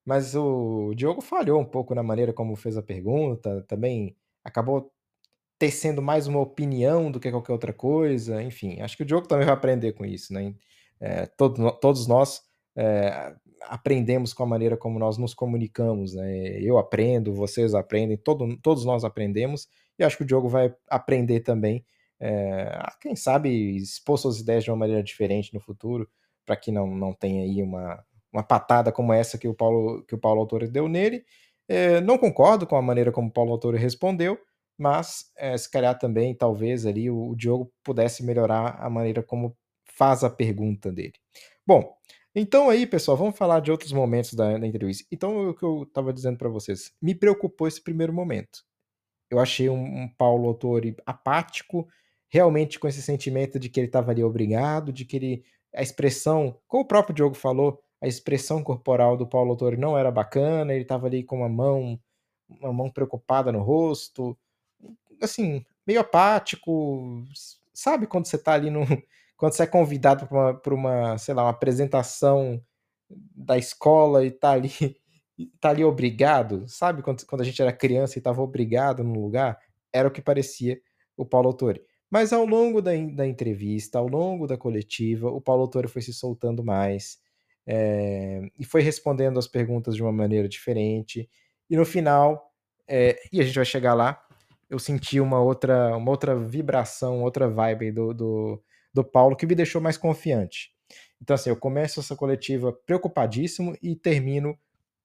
Mas 0.07 0.37
o 0.37 0.95
Diogo 0.95 1.21
falhou 1.21 1.61
um 1.61 1.65
pouco 1.65 1.93
na 1.95 2.03
maneira 2.03 2.33
como 2.33 2.55
fez 2.55 2.77
a 2.77 2.83
pergunta, 2.83 3.65
também 3.69 4.17
acabou 4.45 4.93
tecendo 5.59 6.01
mais 6.01 6.29
uma 6.29 6.41
opinião 6.41 7.11
do 7.11 7.19
que 7.19 7.31
qualquer 7.31 7.53
outra 7.53 7.73
coisa, 7.73 8.43
enfim, 8.43 8.81
acho 8.81 8.97
que 8.97 9.03
o 9.03 9.07
Diogo 9.07 9.27
também 9.27 9.47
vai 9.47 9.55
aprender 9.55 9.93
com 9.93 10.05
isso, 10.07 10.33
né? 10.33 10.55
É, 11.01 11.27
todo, 11.27 11.73
todos 11.81 12.07
nós 12.07 12.43
é, 12.77 13.35
aprendemos 13.63 14.33
com 14.33 14.45
a 14.45 14.47
maneira 14.47 14.77
como 14.77 14.99
nós 14.99 15.19
nos 15.19 15.35
comunicamos, 15.35 16.15
né? 16.15 16.61
Eu 16.63 16.79
aprendo, 16.79 17.35
vocês 17.35 17.75
aprendem, 17.75 18.17
todo, 18.17 18.57
todos 18.59 18.85
nós 18.85 19.03
aprendemos, 19.05 19.69
e 19.99 20.05
acho 20.05 20.17
que 20.17 20.23
o 20.23 20.27
Diogo 20.27 20.49
vai 20.49 20.73
aprender 20.89 21.41
também, 21.41 21.85
é, 22.21 22.79
quem 23.01 23.17
sabe 23.17 23.77
expor 23.77 24.19
suas 24.19 24.39
ideias 24.41 24.63
de 24.65 24.71
uma 24.71 24.77
maneira 24.77 25.03
diferente 25.03 25.53
no 25.53 25.61
futuro, 25.61 26.09
para 26.45 26.57
que 26.57 26.71
não, 26.71 26.87
não 26.87 27.13
tenha 27.13 27.43
aí 27.43 27.63
uma, 27.63 28.05
uma 28.37 28.43
patada 28.43 28.93
como 28.93 29.13
essa 29.13 29.39
que 29.39 29.49
o 29.49 29.55
Paulo, 29.55 30.05
que 30.05 30.15
o 30.15 30.19
Paulo 30.19 30.41
Autori 30.41 30.69
deu 30.69 30.89
nele. 30.89 31.25
É, 31.67 32.01
não 32.03 32.19
concordo 32.19 32.67
com 32.67 32.77
a 32.77 32.83
maneira 32.83 33.11
como 33.11 33.29
o 33.29 33.33
Paulo 33.33 33.53
Autori 33.53 33.79
respondeu, 33.79 34.39
mas 34.79 35.33
é, 35.37 35.57
se 35.57 35.71
calhar 35.71 35.99
também, 35.99 36.35
talvez 36.35 36.85
ali, 36.85 37.11
o, 37.11 37.31
o 37.31 37.35
Diogo 37.35 37.73
pudesse 37.83 38.23
melhorar 38.23 38.77
a 38.79 38.91
maneira 38.91 39.23
como 39.23 39.57
faz 39.85 40.23
a 40.23 40.31
pergunta 40.31 40.93
dele. 40.93 41.15
Bom, 41.67 41.97
então 42.35 42.69
aí, 42.69 42.87
pessoal, 42.87 43.17
vamos 43.17 43.37
falar 43.37 43.61
de 43.61 43.71
outros 43.71 43.93
momentos 43.93 44.35
da, 44.35 44.59
da 44.59 44.67
entrevista. 44.67 45.07
Então, 45.11 45.49
o 45.49 45.55
que 45.55 45.65
eu 45.65 45.85
estava 45.85 46.13
dizendo 46.13 46.37
para 46.37 46.51
vocês, 46.51 46.93
me 47.01 47.15
preocupou 47.15 47.67
esse 47.67 47.83
primeiro 47.83 48.13
momento. 48.13 48.63
Eu 49.31 49.41
achei 49.41 49.69
um, 49.71 50.03
um 50.03 50.09
Paulo 50.09 50.47
Autori 50.47 50.95
apático, 51.07 51.89
realmente 52.29 52.79
com 52.79 52.87
esse 52.87 53.01
sentimento 53.01 53.59
de 53.59 53.71
que 53.71 53.81
ele 53.81 53.87
estava 53.87 54.11
ali 54.11 54.23
obrigado, 54.23 54.93
de 54.93 55.07
que 55.07 55.17
ele 55.17 55.45
a 55.75 55.83
expressão, 55.83 56.59
como 56.67 56.85
o 56.85 56.87
próprio 56.87 57.15
Diogo 57.15 57.35
falou, 57.35 57.83
a 58.07 58.09
expressão 58.09 58.63
corporal 58.63 59.17
do 59.17 59.27
Paulo 59.27 59.51
Autori 59.51 59.77
não 59.77 59.99
era 59.99 60.13
bacana, 60.13 60.73
ele 60.73 60.83
estava 60.83 61.09
ali 61.09 61.25
com 61.25 61.39
uma 61.39 61.49
mão, 61.49 61.99
uma 62.49 62.73
mão 62.73 62.89
preocupada 62.89 63.51
no 63.51 63.61
rosto, 63.63 64.39
assim, 65.21 65.65
meio 65.85 66.01
apático, 66.01 67.25
sabe 67.75 68.07
quando 68.07 68.27
você 68.27 68.37
está 68.37 68.53
ali 68.53 68.71
no, 68.71 68.83
quando 69.37 69.55
você 69.55 69.65
é 69.65 69.67
convidado 69.67 70.25
para 70.29 70.73
uma, 70.73 71.11
uma, 71.11 71.19
sei 71.19 71.35
lá, 71.35 71.43
uma 71.43 71.51
apresentação 71.51 72.63
da 73.11 73.59
escola 73.59 74.25
e 74.25 74.29
está 74.29 74.53
ali, 74.53 74.71
tá 75.61 75.71
ali 75.71 75.85
obrigado, 75.85 76.65
sabe 76.69 77.03
quando, 77.03 77.27
quando 77.27 77.41
a 77.41 77.45
gente 77.45 77.61
era 77.61 77.73
criança 77.73 78.17
e 78.17 78.21
estava 78.21 78.41
obrigado 78.41 79.03
no 79.03 79.21
lugar, 79.21 79.59
era 79.93 80.07
o 80.07 80.13
que 80.13 80.23
parecia 80.23 80.81
o 81.17 81.27
Paulo 81.27 81.49
Autori. 81.49 81.83
Mas 82.09 82.33
ao 82.33 82.47
longo 82.47 82.81
da, 82.81 82.93
da 83.15 83.27
entrevista, 83.27 83.99
ao 83.99 84.07
longo 84.07 84.47
da 84.47 84.57
coletiva, 84.57 85.29
o 85.29 85.41
Paulo 85.41 85.63
Autori 85.63 85.89
foi 85.89 86.03
se 86.03 86.13
soltando 86.13 86.63
mais, 86.63 87.19
é, 87.67 88.43
e 88.59 88.65
foi 88.65 88.83
respondendo 88.83 89.39
as 89.39 89.49
perguntas 89.49 89.95
de 89.95 90.03
uma 90.03 90.13
maneira 90.13 90.49
diferente. 90.49 91.29
E 91.69 91.77
no 91.77 91.85
final, 91.85 92.53
é, 92.87 93.19
e 93.33 93.41
a 93.41 93.45
gente 93.45 93.57
vai 93.57 93.65
chegar 93.65 93.95
lá, 93.95 94.23
eu 94.69 94.79
senti 94.79 95.21
uma 95.21 95.41
outra, 95.41 95.97
uma 95.97 96.11
outra 96.11 96.37
vibração, 96.37 97.23
outra 97.23 97.49
vibe 97.49 97.93
do, 97.93 98.15
do, 98.15 98.63
do 98.93 99.05
Paulo 99.05 99.37
que 99.37 99.47
me 99.47 99.55
deixou 99.55 99.81
mais 99.81 99.97
confiante. 99.97 100.71
Então, 101.21 101.35
assim, 101.35 101.51
eu 101.51 101.57
começo 101.57 102.01
essa 102.01 102.15
coletiva 102.15 102.73
preocupadíssimo 102.73 103.77
e 103.83 103.97
termino 103.97 104.57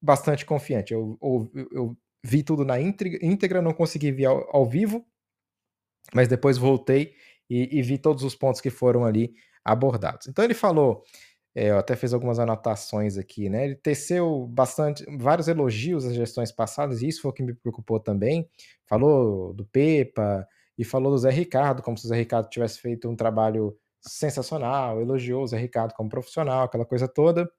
bastante 0.02 0.46
confiante. 0.46 0.94
Eu, 0.94 1.18
eu, 1.22 1.68
eu 1.72 1.98
vi 2.24 2.44
tudo 2.44 2.66
na 2.66 2.80
íntegra, 2.80 3.62
não 3.62 3.74
consegui 3.74 4.12
ver 4.12 4.26
ao, 4.26 4.56
ao 4.56 4.66
vivo, 4.66 5.06
mas 6.14 6.28
depois 6.28 6.58
voltei 6.58 7.16
e, 7.50 7.78
e, 7.78 7.82
vi 7.82 7.98
todos 7.98 8.24
os 8.24 8.36
pontos 8.36 8.62
que 8.62 8.70
foram 8.70 9.06
ali 9.06 9.34
abordados. 9.64 10.28
Então 10.28 10.44
ele 10.44 10.54
falou, 10.54 11.04
é, 11.54 11.70
eu 11.70 11.78
até 11.78 11.96
fiz 11.96 12.14
algumas 12.14 12.40
anotações 12.40 13.18
aqui, 13.18 13.50
né? 13.50 13.66
Ele 13.66 13.76
teceu 13.76 14.48
bastante, 14.48 15.04
vários 15.18 15.48
elogios 15.48 16.06
às 16.06 16.14
gestões 16.16 16.52
passadas, 16.52 17.02
e 17.02 17.08
isso 17.08 17.22
foi 17.22 17.32
o 17.32 17.34
que 17.34 17.44
me 17.44 17.54
preocupou 17.54 18.00
também. 18.00 18.50
Falou 18.86 19.54
do 19.54 19.66
Pepa 19.66 20.48
e 20.78 20.86
falou 20.86 21.12
do 21.12 21.18
Zé 21.18 21.30
Ricardo, 21.30 21.84
como 21.84 21.98
se 21.98 22.06
o 22.06 22.10
Zé 22.10 22.16
Ricardo 22.16 22.50
tivesse 22.50 22.80
feito 22.80 23.10
um 23.10 23.16
trabalho 23.16 23.78
sensacional, 24.02 25.02
elogiou 25.02 25.44
o 25.44 25.48
Zé 25.48 25.58
Ricardo 25.58 25.94
como 25.94 26.10
profissional, 26.10 26.64
aquela 26.64 26.86
coisa 26.86 27.08
toda. 27.08 27.50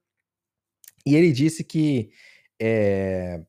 E 1.04 1.14
ele 1.14 1.32
disse 1.32 1.62
que 1.64 2.10
é, 2.60 3.42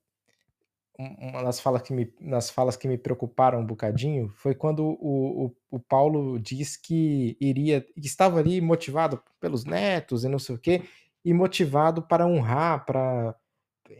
uma 1.20 1.44
das 1.44 1.60
falas 1.60 1.82
que 1.82 1.94
me, 1.94 2.14
nas 2.20 2.50
falas 2.50 2.76
que 2.78 2.88
me 2.88 2.98
preocuparam 2.98 3.60
um 3.60 3.66
bocadinho 3.66 4.30
foi 4.36 4.56
quando 4.56 4.84
o, 4.84 5.46
o, 5.46 5.56
o 5.72 5.80
Paulo 5.80 6.40
diz 6.40 6.78
que 6.78 7.38
iria, 7.40 7.82
que 7.82 8.06
estava 8.06 8.40
ali 8.40 8.60
motivado 8.62 9.22
pelos 9.40 9.66
netos 9.66 10.24
e 10.24 10.30
não 10.30 10.40
sei 10.40 10.56
o 10.56 10.60
quê, 10.60 10.84
e 11.24 11.34
motivado 11.34 12.02
para 12.02 12.28
honrar, 12.28 12.86
para 12.86 13.36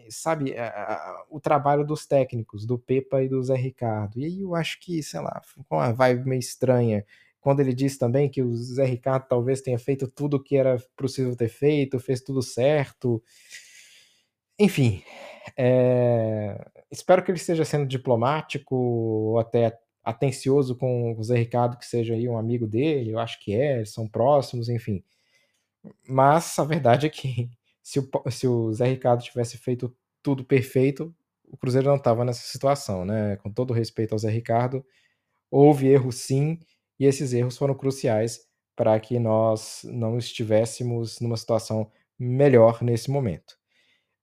sabe, 0.10 0.58
a, 0.58 0.68
a, 0.68 1.26
o 1.30 1.40
trabalho 1.40 1.86
dos 1.86 2.06
técnicos, 2.06 2.66
do 2.66 2.78
Pepa 2.78 3.22
e 3.24 3.30
do 3.30 3.42
Zé 3.44 3.56
Ricardo. 3.56 4.20
E 4.20 4.26
aí 4.26 4.42
eu 4.42 4.56
acho 4.56 4.80
que, 4.80 5.02
sei 5.04 5.20
lá, 5.20 5.42
com 5.68 5.76
uma 5.78 5.92
vibe 5.92 6.28
meio 6.28 6.40
estranha. 6.40 7.06
Quando 7.40 7.60
ele 7.60 7.74
diz 7.74 7.98
também 7.98 8.30
que 8.30 8.42
o 8.42 8.56
Zé 8.56 8.86
Ricardo 8.86 9.28
talvez 9.28 9.62
tenha 9.62 9.78
feito 9.78 10.08
tudo 10.08 10.38
o 10.38 10.44
que 10.44 10.56
era 10.56 10.78
possível 10.96 11.36
ter 11.36 11.50
feito, 11.50 12.00
fez 12.00 12.22
tudo 12.22 12.42
certo. 12.42 13.22
Enfim, 14.58 15.04
é, 15.58 16.66
espero 16.92 17.24
que 17.24 17.32
ele 17.32 17.38
esteja 17.38 17.66
sendo 17.66 17.86
diplomático 17.86 18.76
ou 18.76 19.40
até 19.40 19.78
atencioso 20.04 20.76
com 20.76 21.16
o 21.18 21.24
Zé 21.24 21.38
Ricardo, 21.38 21.78
que 21.78 21.86
seja 21.86 22.14
aí 22.14 22.28
um 22.28 22.38
amigo 22.38 22.68
dele, 22.68 23.12
eu 23.12 23.20
acho 23.20 23.40
que 23.40 23.54
é, 23.54 23.78
eles 23.78 23.94
são 23.94 24.08
próximos, 24.08 24.70
enfim. 24.70 25.04
Mas 26.08 26.58
a 26.60 26.64
verdade 26.64 27.08
é 27.08 27.10
que 27.10 27.50
se 27.82 28.00
o, 28.00 28.10
se 28.30 28.48
o 28.48 28.74
Zé 28.74 28.88
Ricardo 28.88 29.24
tivesse 29.24 29.58
feito 29.58 29.96
tudo 30.22 30.44
perfeito, 30.44 31.14
o 31.46 31.58
Cruzeiro 31.58 31.88
não 31.88 31.98
estava 31.98 32.26
nessa 32.26 32.42
situação, 32.48 33.06
né? 33.06 33.38
Com 33.38 33.52
todo 33.52 33.74
respeito 33.74 34.14
ao 34.14 34.20
Zé 34.20 34.30
Ricardo, 34.30 34.86
houve 35.52 35.88
erros 35.88 36.16
sim, 36.16 36.60
e 37.00 37.06
esses 37.06 37.34
erros 37.34 37.58
foram 37.58 37.76
cruciais 37.76 38.48
para 38.76 39.00
que 39.00 39.20
nós 39.20 39.82
não 39.86 40.18
estivéssemos 40.18 41.20
numa 41.20 41.38
situação 41.38 41.92
melhor 42.18 42.82
nesse 42.84 43.12
momento. 43.12 43.58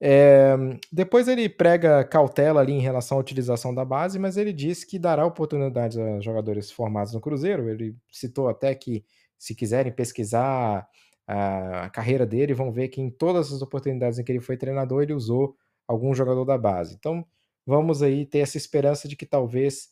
É, 0.03 0.57
depois 0.91 1.29
ele 1.29 1.49
prega 1.49 2.03
cautela 2.05 2.61
ali 2.61 2.73
em 2.73 2.81
relação 2.81 3.19
à 3.19 3.21
utilização 3.21 3.75
da 3.75 3.85
base, 3.85 4.19
mas 4.19 4.37
ele 4.39 4.53
diz 4.53 4.83
que 4.83 4.99
dará 4.99 5.27
oportunidades 5.27 5.99
a 5.99 6.21
jogadores 6.21 6.71
formados 6.71 7.13
no 7.13 7.21
Cruzeiro. 7.21 7.69
Ele 7.69 7.95
citou 8.11 8.49
até 8.49 8.75
que, 8.75 9.05
se 9.39 9.55
quiserem 9.55 9.93
pesquisar 9.93 10.89
a, 11.27 11.85
a 11.85 11.91
carreira 11.91 12.27
dele, 12.27 12.55
vão 12.55 12.73
ver 12.73 12.89
que 12.89 13.01
em 13.01 13.11
todas 13.11 13.53
as 13.53 13.61
oportunidades 13.63 14.19
em 14.19 14.25
que 14.25 14.33
ele 14.33 14.41
foi 14.41 14.57
treinador, 14.57 15.03
ele 15.03 15.13
usou 15.13 15.55
algum 15.87 16.15
jogador 16.15 16.45
da 16.45 16.57
base. 16.57 16.95
Então, 16.99 17.25
vamos 17.67 18.03
aí 18.03 18.25
ter 18.25 18.39
essa 18.39 18.57
esperança 18.57 19.07
de 19.07 19.17
que 19.17 19.27
talvez 19.27 19.89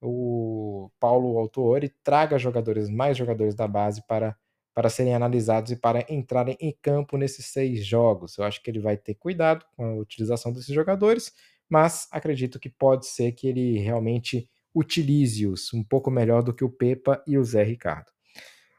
o 0.00 0.90
Paulo 0.98 1.38
Autuori 1.38 1.94
traga 2.02 2.38
jogadores, 2.38 2.90
mais 2.90 3.16
jogadores 3.16 3.54
da 3.54 3.68
base 3.68 4.02
para 4.06 4.36
para 4.74 4.88
serem 4.88 5.14
analisados 5.14 5.70
e 5.70 5.76
para 5.76 6.04
entrarem 6.08 6.56
em 6.60 6.76
campo 6.80 7.16
nesses 7.16 7.46
seis 7.46 7.84
jogos. 7.84 8.38
Eu 8.38 8.44
acho 8.44 8.62
que 8.62 8.70
ele 8.70 8.80
vai 8.80 8.96
ter 8.96 9.14
cuidado 9.14 9.64
com 9.76 9.84
a 9.84 9.94
utilização 9.96 10.52
desses 10.52 10.74
jogadores, 10.74 11.32
mas 11.68 12.08
acredito 12.10 12.58
que 12.58 12.68
pode 12.68 13.06
ser 13.06 13.32
que 13.32 13.46
ele 13.46 13.78
realmente 13.78 14.48
utilize-os 14.74 15.72
um 15.74 15.84
pouco 15.84 16.10
melhor 16.10 16.42
do 16.42 16.54
que 16.54 16.64
o 16.64 16.70
Pepa 16.70 17.22
e 17.26 17.36
o 17.36 17.44
Zé 17.44 17.62
Ricardo. 17.62 18.10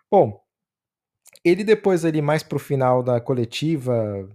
Bom, 0.10 0.39
ele 1.43 1.63
depois 1.63 2.06
ali 2.06 2.21
mais 2.21 2.41
para 2.41 2.56
o 2.56 2.60
final 2.60 3.03
da 3.03 3.19
coletiva 3.19 4.27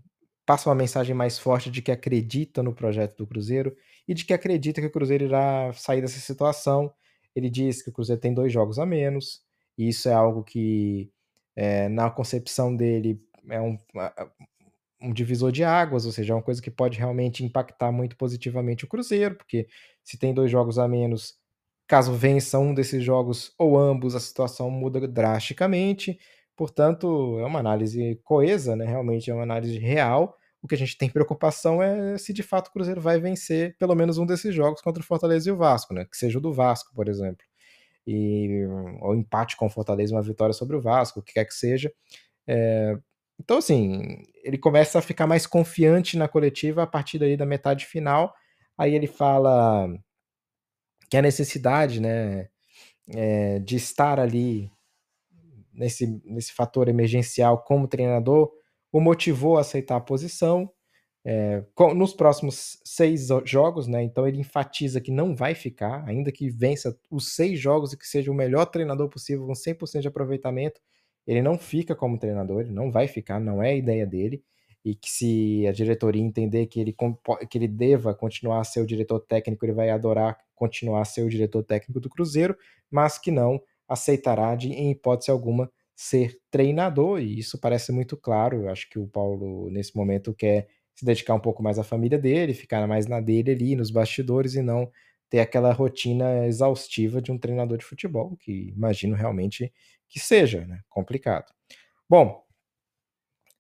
passa 0.47 0.69
uma 0.69 0.75
mensagem 0.75 1.15
mais 1.15 1.39
forte 1.39 1.71
de 1.71 1.83
que 1.83 1.93
acredita 1.93 2.63
no 2.63 2.75
projeto 2.75 3.17
do 3.17 3.27
Cruzeiro 3.27 3.77
e 4.07 4.15
de 4.15 4.25
que 4.25 4.33
acredita 4.33 4.81
que 4.81 4.87
o 4.87 4.91
Cruzeiro 4.91 5.25
irá 5.25 5.73
sair 5.75 6.01
dessa 6.01 6.19
situação. 6.21 6.93
Ele 7.35 7.51
diz 7.51 7.83
que 7.83 7.91
o 7.91 7.93
Cruzeiro 7.93 8.21
tem 8.21 8.33
dois 8.33 8.53
jogos 8.53 8.79
a 8.79 8.87
menos, 8.87 9.43
e 9.77 9.89
isso 9.89 10.09
é 10.09 10.13
algo 10.13 10.43
que 10.43 11.11
é, 11.59 11.89
na 11.89 12.09
concepção 12.09 12.75
dele, 12.77 13.21
é 13.51 13.61
um, 13.61 13.77
um 15.03 15.13
divisor 15.13 15.51
de 15.51 15.65
águas, 15.65 16.07
ou 16.07 16.13
seja, 16.13 16.33
é 16.33 16.37
uma 16.37 16.43
coisa 16.43 16.63
que 16.63 16.71
pode 16.71 16.97
realmente 16.97 17.45
impactar 17.45 17.91
muito 17.91 18.17
positivamente 18.17 18.85
o 18.85 18.89
Cruzeiro, 18.89 19.35
porque 19.35 19.67
se 20.05 20.17
tem 20.17 20.33
dois 20.33 20.53
jogos 20.53 20.79
a 20.79 20.87
menos, 20.87 21.35
caso 21.89 22.13
vença 22.13 22.61
um 22.61 22.73
desses 22.73 23.03
jogos 23.03 23.53
ou 23.59 23.77
ambos, 23.77 24.15
a 24.15 24.21
situação 24.21 24.71
muda 24.71 25.09
drasticamente. 25.09 26.17
Portanto, 26.57 27.39
é 27.41 27.45
uma 27.45 27.59
análise 27.59 28.21
coesa, 28.23 28.77
né? 28.77 28.85
realmente 28.85 29.29
é 29.29 29.35
uma 29.35 29.43
análise 29.43 29.79
real. 29.79 30.37
O 30.63 30.69
que 30.69 30.77
a 30.77 30.79
gente 30.79 30.97
tem 30.97 31.11
preocupação 31.11 31.83
é 31.83 32.17
se 32.19 32.33
de 32.33 32.45
fato 32.45 32.69
o 32.69 32.73
Cruzeiro 32.73 33.01
vai 33.01 33.19
vencer 33.19 33.77
pelo 33.79 33.97
menos 33.97 34.17
um 34.17 34.27
desses 34.27 34.55
jogos 34.55 34.81
contra 34.81 35.03
o 35.03 35.07
Fortaleza 35.07 35.49
e 35.49 35.53
o 35.53 35.57
Vasco, 35.57 35.93
né? 35.93 36.05
que 36.05 36.17
seja 36.17 36.39
o 36.39 36.41
do 36.41 36.53
Vasco, 36.53 36.95
por 36.95 37.09
exemplo 37.09 37.45
e 38.11 38.67
ou 39.03 39.15
empate 39.15 39.55
com 39.55 39.67
o 39.67 39.71
Fortaleza, 39.71 40.15
uma 40.15 40.23
vitória 40.23 40.55
sobre 40.55 40.75
o 40.75 40.81
Vasco, 40.81 41.21
o 41.21 41.23
que 41.23 41.35
quer 41.35 41.45
que 41.45 41.53
seja. 41.53 41.93
É, 42.47 42.97
então, 43.39 43.59
assim, 43.59 44.23
ele 44.43 44.57
começa 44.57 44.99
a 44.99 45.03
ficar 45.03 45.27
mais 45.27 45.47
confiante 45.47 46.17
na 46.17 46.27
coletiva 46.27 46.83
a 46.83 46.87
partir 46.87 47.19
daí 47.19 47.37
da 47.37 47.45
metade 47.45 47.85
final. 47.85 48.35
Aí 48.79 48.95
ele 48.95 49.07
fala 49.07 49.89
que 51.11 51.17
a 51.19 51.23
necessidade, 51.23 52.01
né, 52.01 52.49
é, 53.11 53.59
de 53.59 53.77
estar 53.77 54.19
ali 54.19 54.73
nesse, 55.73 56.07
nesse 56.25 56.53
fator 56.53 56.89
emergencial 56.89 57.63
como 57.63 57.87
treinador 57.87 58.51
o 58.91 59.01
motivou 59.01 59.59
a 59.59 59.61
aceitar 59.61 59.97
a 59.97 60.01
posição 60.01 60.71
é, 61.25 61.63
nos 61.95 62.15
próximos 62.15 62.79
seis 62.85 63.29
jogos, 63.45 63.87
né? 63.87 64.03
Então 64.03 64.27
ele 64.27 64.39
enfatiza 64.39 65.01
que 65.01 65.11
não 65.11 65.35
vai 65.35 65.55
ficar, 65.55 66.05
ainda 66.07 66.33
que 66.33 66.49
vença 66.49 66.99
os 67.11 67.35
seis 67.35 67.59
jogos 67.61 67.93
e 67.93 67.99
que 67.99 68.07
seja 68.07 68.31
o 68.31 68.35
melhor 68.35 68.67
treinador 68.67 69.09
possível, 69.09 69.47
com 69.47 69.53
100% 69.53 70.01
de 70.01 70.09
aproveitamento, 70.09 70.81
ele 71.27 71.43
não 71.43 71.59
fica 71.59 71.95
como 71.95 72.19
treinador, 72.19 72.63
ele 72.63 72.73
não 72.73 72.91
vai 72.91 73.07
ficar, 73.07 73.39
não 73.39 73.63
é 73.63 73.71
a 73.71 73.77
ideia 73.77 74.07
dele. 74.07 74.43
E 74.85 74.95
que 74.95 75.11
se 75.11 75.67
a 75.67 75.73
diretoria 75.73 76.23
entender 76.23 76.67
que 76.67 76.81
ele, 76.81 76.97
que 77.51 77.59
ele 77.59 77.69
deva 77.69 78.15
continuar 78.15 78.61
a 78.61 78.65
ser 78.65 78.81
o 78.81 78.87
diretor 78.87 79.21
técnico, 79.21 79.65
ele 79.67 79.73
vai 79.75 79.91
adorar 79.91 80.39
continuar 80.55 81.03
a 81.03 81.05
ser 81.05 81.23
o 81.23 81.29
diretor 81.29 81.63
técnico 81.63 82.01
do 82.01 82.09
Cruzeiro, 82.09 82.57
mas 82.91 83.19
que 83.19 83.31
não 83.31 83.61
aceitará 83.87 84.55
de, 84.55 84.69
em 84.73 84.91
hipótese 84.91 85.31
alguma, 85.31 85.71
ser 85.95 86.39
treinador, 86.51 87.21
e 87.21 87.39
isso 87.39 87.59
parece 87.59 87.93
muito 87.93 88.17
claro. 88.17 88.63
Eu 88.63 88.69
acho 88.69 88.89
que 88.89 88.99
o 88.99 89.07
Paulo, 89.07 89.69
nesse 89.71 89.97
momento, 89.97 90.33
quer 90.33 90.69
se 90.99 91.05
dedicar 91.05 91.33
um 91.33 91.39
pouco 91.41 91.63
mais 91.63 91.79
à 91.79 91.85
família 91.85 92.19
dele, 92.19 92.53
ficar 92.53 92.85
mais 92.89 93.07
na 93.07 93.21
dele 93.21 93.53
ali, 93.53 93.77
nos 93.77 93.89
bastidores 93.89 94.57
e 94.57 94.63
não 94.63 94.91
ter 95.31 95.39
aquela 95.39 95.73
rotina 95.73 96.45
exaustiva 96.45 97.23
de 97.23 97.31
um 97.31 97.39
treinador 97.39 97.79
de 97.79 97.85
futebol, 97.85 98.37
que 98.37 98.73
imagino 98.75 99.15
realmente 99.15 99.73
que 100.09 100.19
seja 100.19 100.67
né? 100.67 100.81
complicado. 100.89 101.53
Bom, 102.11 102.43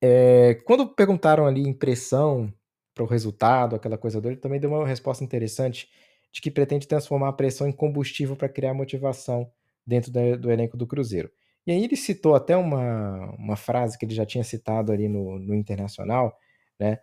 é, 0.02 0.54
quando 0.64 0.92
perguntaram 0.92 1.46
ali 1.46 1.62
impressão 1.62 2.52
para 2.92 3.04
o 3.04 3.06
resultado, 3.06 3.76
aquela 3.76 3.96
coisa 3.96 4.20
dele, 4.20 4.36
também 4.36 4.58
deu 4.58 4.70
uma 4.70 4.84
resposta 4.84 5.22
interessante 5.22 5.88
de 6.32 6.40
que 6.40 6.50
pretende 6.50 6.88
transformar 6.88 7.28
a 7.28 7.32
pressão 7.32 7.68
em 7.68 7.72
combustível 7.72 8.34
para 8.34 8.48
criar 8.48 8.74
motivação 8.74 9.48
dentro 9.86 10.10
do, 10.10 10.38
do 10.38 10.50
elenco 10.50 10.76
do 10.76 10.88
Cruzeiro. 10.88 11.30
E 11.64 11.70
aí 11.70 11.84
ele 11.84 11.96
citou 11.96 12.34
até 12.34 12.56
uma, 12.56 13.30
uma 13.36 13.54
frase 13.54 13.96
que 13.96 14.04
ele 14.04 14.14
já 14.14 14.26
tinha 14.26 14.42
citado 14.42 14.90
ali 14.90 15.08
no, 15.08 15.38
no 15.38 15.54
Internacional, 15.54 16.36
né? 16.80 16.98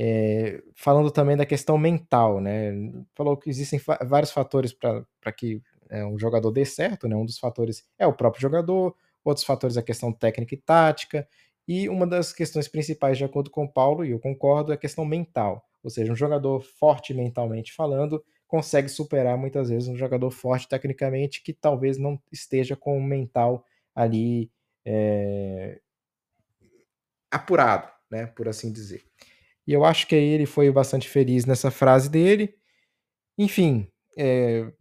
É, 0.00 0.62
falando 0.76 1.10
também 1.10 1.36
da 1.36 1.44
questão 1.44 1.76
mental, 1.76 2.40
né? 2.40 2.72
Falou 3.16 3.36
que 3.36 3.50
existem 3.50 3.80
fa 3.80 3.98
vários 4.04 4.30
fatores 4.30 4.72
para 4.72 5.32
que 5.36 5.60
é, 5.90 6.04
um 6.04 6.16
jogador 6.16 6.52
dê 6.52 6.64
certo, 6.64 7.08
né? 7.08 7.16
Um 7.16 7.24
dos 7.26 7.38
fatores 7.38 7.84
é 7.98 8.06
o 8.06 8.12
próprio 8.12 8.40
jogador, 8.40 8.94
outros 9.24 9.44
fatores 9.44 9.76
é 9.76 9.80
a 9.80 9.82
questão 9.82 10.12
técnica 10.12 10.54
e 10.54 10.58
tática, 10.58 11.28
e 11.66 11.88
uma 11.88 12.06
das 12.06 12.32
questões 12.32 12.68
principais, 12.68 13.18
de 13.18 13.24
acordo 13.24 13.50
com 13.50 13.64
o 13.64 13.68
Paulo, 13.72 14.04
e 14.04 14.12
eu 14.12 14.20
concordo, 14.20 14.70
é 14.72 14.76
a 14.76 14.78
questão 14.78 15.04
mental. 15.04 15.68
Ou 15.82 15.90
seja, 15.90 16.12
um 16.12 16.16
jogador 16.16 16.60
forte 16.62 17.12
mentalmente 17.12 17.72
falando 17.74 18.24
consegue 18.46 18.88
superar 18.88 19.36
muitas 19.36 19.68
vezes 19.68 19.88
um 19.88 19.96
jogador 19.96 20.30
forte 20.30 20.68
tecnicamente 20.68 21.42
que 21.42 21.52
talvez 21.52 21.98
não 21.98 22.18
esteja 22.32 22.74
com 22.74 22.96
o 22.96 23.02
mental 23.02 23.64
ali 23.94 24.50
é, 24.84 25.80
apurado, 27.30 27.90
né, 28.10 28.26
por 28.26 28.48
assim 28.48 28.72
dizer. 28.72 29.04
E 29.68 29.72
eu 29.74 29.84
acho 29.84 30.06
que 30.06 30.14
aí 30.14 30.24
ele 30.24 30.46
foi 30.46 30.70
bastante 30.72 31.06
feliz 31.06 31.44
nessa 31.44 31.70
frase 31.70 32.08
dele. 32.08 32.54
Enfim, 33.36 33.86
é 34.16 34.72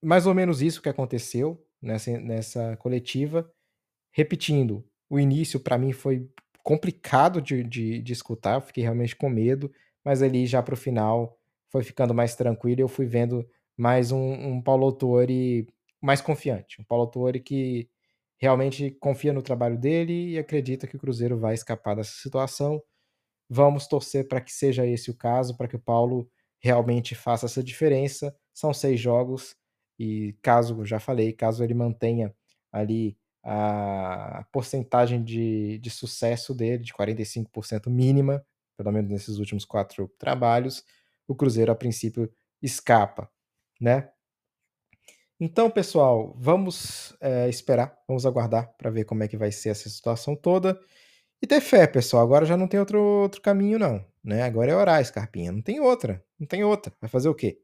mais 0.00 0.24
ou 0.24 0.32
menos 0.34 0.62
isso 0.62 0.80
que 0.80 0.88
aconteceu 0.88 1.60
nessa, 1.82 2.16
nessa 2.20 2.76
coletiva. 2.76 3.50
Repetindo, 4.12 4.84
o 5.10 5.18
início 5.18 5.58
para 5.58 5.76
mim 5.76 5.90
foi 5.92 6.30
complicado 6.62 7.42
de, 7.42 7.64
de, 7.64 8.00
de 8.00 8.12
escutar, 8.12 8.60
fiquei 8.60 8.84
realmente 8.84 9.16
com 9.16 9.28
medo, 9.28 9.68
mas 10.04 10.22
ali 10.22 10.46
já 10.46 10.62
para 10.62 10.74
o 10.74 10.76
final 10.76 11.36
foi 11.68 11.82
ficando 11.82 12.14
mais 12.14 12.36
tranquilo 12.36 12.80
e 12.80 12.84
eu 12.84 12.88
fui 12.88 13.04
vendo 13.04 13.44
mais 13.76 14.12
um, 14.12 14.32
um 14.32 14.62
Paulo 14.62 14.86
Autori 14.86 15.66
mais 16.00 16.20
confiante. 16.20 16.80
Um 16.80 16.84
Paulo 16.84 17.02
Autori 17.02 17.40
que 17.40 17.88
realmente 18.38 18.92
confia 19.00 19.32
no 19.32 19.42
trabalho 19.42 19.76
dele 19.76 20.34
e 20.34 20.38
acredita 20.38 20.86
que 20.86 20.94
o 20.94 21.00
Cruzeiro 21.00 21.36
vai 21.36 21.54
escapar 21.54 21.96
dessa 21.96 22.12
situação. 22.12 22.80
Vamos 23.48 23.86
torcer 23.86 24.26
para 24.28 24.40
que 24.40 24.52
seja 24.52 24.86
esse 24.86 25.10
o 25.10 25.16
caso, 25.16 25.56
para 25.56 25.68
que 25.68 25.76
o 25.76 25.80
Paulo 25.80 26.28
realmente 26.58 27.14
faça 27.14 27.46
essa 27.46 27.62
diferença. 27.62 28.34
São 28.52 28.72
seis 28.74 29.00
jogos 29.00 29.54
e 29.98 30.34
caso, 30.42 30.84
já 30.84 30.98
falei, 30.98 31.32
caso 31.32 31.62
ele 31.62 31.74
mantenha 31.74 32.34
ali 32.72 33.16
a 33.42 34.44
porcentagem 34.50 35.22
de, 35.22 35.78
de 35.78 35.90
sucesso 35.90 36.52
dele, 36.52 36.82
de 36.82 36.92
45% 36.92 37.88
mínima, 37.88 38.44
pelo 38.76 38.90
menos 38.90 39.10
nesses 39.10 39.38
últimos 39.38 39.64
quatro 39.64 40.08
trabalhos, 40.18 40.84
o 41.28 41.34
Cruzeiro 41.34 41.70
a 41.70 41.74
princípio 41.76 42.30
escapa, 42.60 43.30
né? 43.80 44.10
Então, 45.38 45.70
pessoal, 45.70 46.34
vamos 46.38 47.14
é, 47.20 47.48
esperar, 47.48 47.96
vamos 48.08 48.24
aguardar 48.24 48.74
para 48.76 48.90
ver 48.90 49.04
como 49.04 49.22
é 49.22 49.28
que 49.28 49.36
vai 49.36 49.52
ser 49.52 49.68
essa 49.68 49.88
situação 49.88 50.34
toda. 50.34 50.80
E 51.42 51.46
ter 51.46 51.60
fé, 51.60 51.86
pessoal. 51.86 52.22
Agora 52.22 52.46
já 52.46 52.56
não 52.56 52.68
tem 52.68 52.80
outro, 52.80 53.00
outro 53.00 53.40
caminho, 53.40 53.78
não. 53.78 54.04
Né? 54.24 54.42
Agora 54.42 54.72
é 54.72 54.76
orar, 54.76 55.04
Scarpinha. 55.04 55.52
Não 55.52 55.62
tem 55.62 55.80
outra. 55.80 56.24
Não 56.38 56.46
tem 56.46 56.64
outra. 56.64 56.92
Vai 57.00 57.08
fazer 57.08 57.28
o 57.28 57.34
quê? 57.34 57.60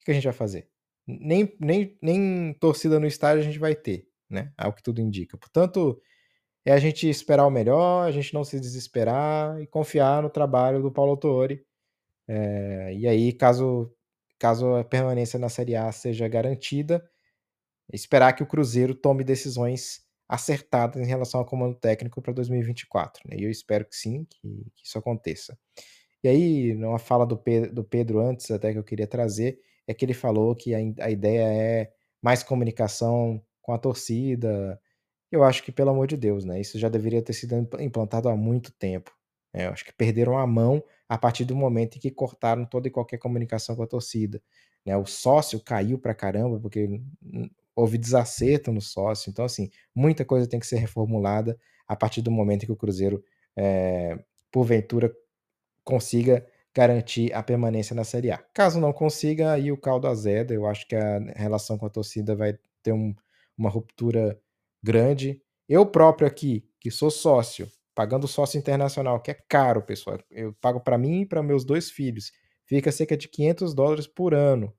O 0.00 0.04
que 0.04 0.10
a 0.10 0.14
gente 0.14 0.24
vai 0.24 0.32
fazer? 0.32 0.68
Nem, 1.06 1.54
nem, 1.60 1.96
nem 2.02 2.52
torcida 2.54 2.98
no 2.98 3.06
estádio 3.06 3.40
a 3.42 3.44
gente 3.44 3.58
vai 3.58 3.74
ter, 3.74 4.06
né? 4.28 4.52
Ao 4.56 4.72
que 4.72 4.82
tudo 4.82 5.00
indica. 5.00 5.36
Portanto, 5.38 6.00
é 6.64 6.72
a 6.72 6.78
gente 6.78 7.08
esperar 7.08 7.46
o 7.46 7.50
melhor, 7.50 8.06
a 8.06 8.10
gente 8.10 8.34
não 8.34 8.44
se 8.44 8.60
desesperar 8.60 9.60
e 9.60 9.66
confiar 9.66 10.22
no 10.22 10.30
trabalho 10.30 10.82
do 10.82 10.92
Paulo 10.92 11.12
Autori. 11.12 11.64
É, 12.26 12.92
e 12.94 13.06
aí, 13.06 13.32
caso 13.32 13.90
caso 14.38 14.74
a 14.76 14.84
permanência 14.84 15.38
na 15.38 15.48
Série 15.48 15.74
A 15.74 15.90
seja 15.90 16.28
garantida, 16.28 17.04
esperar 17.92 18.32
que 18.34 18.42
o 18.42 18.46
Cruzeiro 18.46 18.94
tome 18.94 19.24
decisões 19.24 20.06
acertadas 20.28 21.00
em 21.02 21.06
relação 21.06 21.40
ao 21.40 21.46
comando 21.46 21.74
técnico 21.74 22.20
para 22.20 22.32
2024. 22.32 23.22
Né? 23.28 23.36
E 23.38 23.44
eu 23.44 23.50
espero 23.50 23.84
que 23.84 23.96
sim, 23.96 24.24
que, 24.28 24.70
que, 24.74 24.84
isso 24.84 24.98
aconteça. 24.98 25.58
E 26.22 26.28
aí, 26.28 26.74
numa 26.74 26.98
fala 26.98 27.26
do 27.26 27.36
Pedro, 27.36 27.74
do 27.74 27.84
Pedro 27.84 28.20
antes, 28.20 28.50
até 28.50 28.72
que 28.72 28.78
eu 28.78 28.84
queria 28.84 29.06
trazer, 29.06 29.60
é 29.86 29.94
que 29.94 30.04
ele 30.04 30.14
falou 30.14 30.54
que 30.54 30.74
a, 30.74 30.78
a 31.00 31.10
ideia 31.10 31.44
é 31.44 31.92
mais 32.22 32.42
comunicação 32.42 33.42
com 33.62 33.72
a 33.72 33.78
torcida. 33.78 34.80
Eu 35.30 35.44
acho 35.44 35.62
que, 35.62 35.72
pelo 35.72 35.90
amor 35.90 36.06
de 36.06 36.16
Deus, 36.16 36.44
né? 36.44 36.60
Isso 36.60 36.78
já 36.78 36.88
deveria 36.88 37.22
ter 37.22 37.32
sido 37.32 37.54
implantado 37.80 38.28
há 38.28 38.36
muito 38.36 38.72
tempo. 38.72 39.10
Né? 39.54 39.66
Eu 39.66 39.70
acho 39.70 39.84
que 39.84 39.92
perderam 39.92 40.36
a 40.36 40.46
mão 40.46 40.82
a 41.08 41.16
partir 41.16 41.44
do 41.44 41.56
momento 41.56 41.96
em 41.96 42.00
que 42.00 42.10
cortaram 42.10 42.64
toda 42.66 42.88
e 42.88 42.90
qualquer 42.90 43.18
comunicação 43.18 43.76
com 43.76 43.82
a 43.82 43.86
torcida. 43.86 44.42
Né? 44.84 44.96
O 44.96 45.06
sócio 45.06 45.60
caiu 45.60 45.98
para 45.98 46.14
caramba, 46.14 46.58
porque 46.60 47.00
houve 47.78 47.96
desacerto 47.96 48.72
no 48.72 48.80
sócio. 48.80 49.30
Então, 49.30 49.44
assim, 49.44 49.70
muita 49.94 50.24
coisa 50.24 50.48
tem 50.48 50.58
que 50.58 50.66
ser 50.66 50.78
reformulada 50.78 51.56
a 51.86 51.94
partir 51.94 52.22
do 52.22 52.30
momento 52.30 52.64
em 52.64 52.66
que 52.66 52.72
o 52.72 52.76
Cruzeiro, 52.76 53.22
é, 53.56 54.18
porventura, 54.50 55.14
consiga 55.84 56.44
garantir 56.74 57.32
a 57.32 57.40
permanência 57.40 57.94
na 57.94 58.02
Série 58.02 58.32
A. 58.32 58.38
Caso 58.52 58.80
não 58.80 58.92
consiga, 58.92 59.52
aí 59.52 59.70
o 59.70 59.76
caldo 59.76 60.08
azeda. 60.08 60.52
Eu 60.52 60.66
acho 60.66 60.88
que 60.88 60.96
a 60.96 61.18
relação 61.36 61.78
com 61.78 61.86
a 61.86 61.90
torcida 61.90 62.34
vai 62.34 62.58
ter 62.82 62.92
um, 62.92 63.14
uma 63.56 63.70
ruptura 63.70 64.36
grande. 64.82 65.40
Eu 65.68 65.86
próprio 65.86 66.26
aqui, 66.26 66.68
que 66.80 66.90
sou 66.90 67.12
sócio, 67.12 67.70
pagando 67.94 68.26
sócio 68.26 68.58
internacional, 68.58 69.20
que 69.20 69.30
é 69.30 69.38
caro, 69.48 69.82
pessoal. 69.82 70.18
Eu 70.32 70.52
pago 70.60 70.80
para 70.80 70.98
mim 70.98 71.20
e 71.20 71.26
para 71.26 71.44
meus 71.44 71.64
dois 71.64 71.92
filhos. 71.92 72.32
Fica 72.66 72.90
cerca 72.90 73.16
de 73.16 73.28
500 73.28 73.72
dólares 73.72 74.06
por 74.08 74.34
ano. 74.34 74.74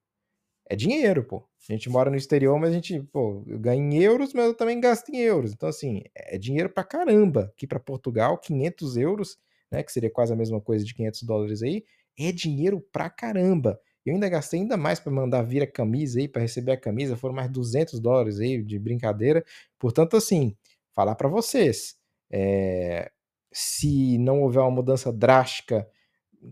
É 0.70 0.76
dinheiro, 0.76 1.24
pô. 1.24 1.44
A 1.68 1.74
gente 1.74 1.90
mora 1.90 2.12
no 2.12 2.16
exterior, 2.16 2.58
mas 2.60 2.70
a 2.70 2.74
gente, 2.74 3.02
pô, 3.12 3.44
eu 3.48 3.60
ganho 3.60 3.82
em 3.92 3.98
euros, 4.04 4.34
mas 4.34 4.46
eu 4.46 4.54
também 4.54 4.80
gasto 4.80 5.10
em 5.10 5.18
euros. 5.18 5.52
Então, 5.52 5.68
assim, 5.68 6.04
é 6.16 6.38
dinheiro 6.38 6.70
pra 6.70 6.84
caramba. 6.84 7.52
Aqui 7.56 7.66
para 7.66 7.80
Portugal, 7.80 8.38
500 8.38 8.96
euros, 8.96 9.38
né, 9.72 9.82
que 9.84 9.92
seria 9.92 10.12
quase 10.12 10.32
a 10.32 10.36
mesma 10.36 10.62
coisa 10.62 10.86
de 10.86 10.94
500 10.94 11.24
dólares 11.24 11.64
aí, 11.64 11.84
é 12.20 12.32
dinheiro 12.32 12.80
pra 12.92 13.10
caramba. 13.10 13.80
Eu 14.06 14.14
ainda 14.14 14.30
gastei 14.30 14.60
ainda 14.62 14.78
mais 14.78 15.00
para 15.00 15.12
mandar 15.12 15.42
vir 15.42 15.64
a 15.64 15.68
camisa 15.68 16.20
aí, 16.20 16.28
para 16.28 16.42
receber 16.44 16.72
a 16.74 16.78
camisa, 16.78 17.18
foram 17.18 17.34
mais 17.36 17.50
200 17.52 18.00
dólares 18.00 18.40
aí 18.40 18.62
de 18.64 18.78
brincadeira. 18.80 19.44
Portanto, 19.80 20.18
assim, 20.18 20.56
falar 20.94 21.16
para 21.16 21.28
vocês, 21.28 21.96
é, 22.32 23.12
se 23.52 24.18
não 24.20 24.42
houver 24.44 24.62
uma 24.62 24.72
mudança 24.72 25.12
drástica 25.12 25.88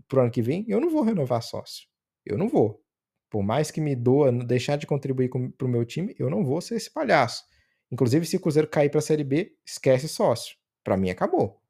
pro 0.08 0.22
ano 0.22 0.30
que 0.30 0.42
vem, 0.42 0.64
eu 0.68 0.80
não 0.80 0.90
vou 0.90 1.02
renovar 1.02 1.42
sócio. 1.42 1.86
Eu 2.26 2.36
não 2.36 2.48
vou. 2.48 2.82
Por 3.30 3.42
mais 3.42 3.70
que 3.70 3.80
me 3.80 3.94
doa 3.94 4.32
deixar 4.32 4.76
de 4.76 4.86
contribuir 4.86 5.30
para 5.56 5.66
o 5.66 5.70
meu 5.70 5.84
time, 5.84 6.14
eu 6.18 6.30
não 6.30 6.44
vou 6.44 6.60
ser 6.60 6.76
esse 6.76 6.92
palhaço. 6.92 7.44
Inclusive, 7.90 8.26
se 8.26 8.36
o 8.36 8.40
Cruzeiro 8.40 8.68
cair 8.68 8.90
para 8.90 8.98
a 8.98 9.02
Série 9.02 9.24
B, 9.24 9.52
esquece 9.64 10.08
sócio. 10.08 10.56
Para 10.84 10.96
mim, 10.96 11.10
acabou. 11.10 11.60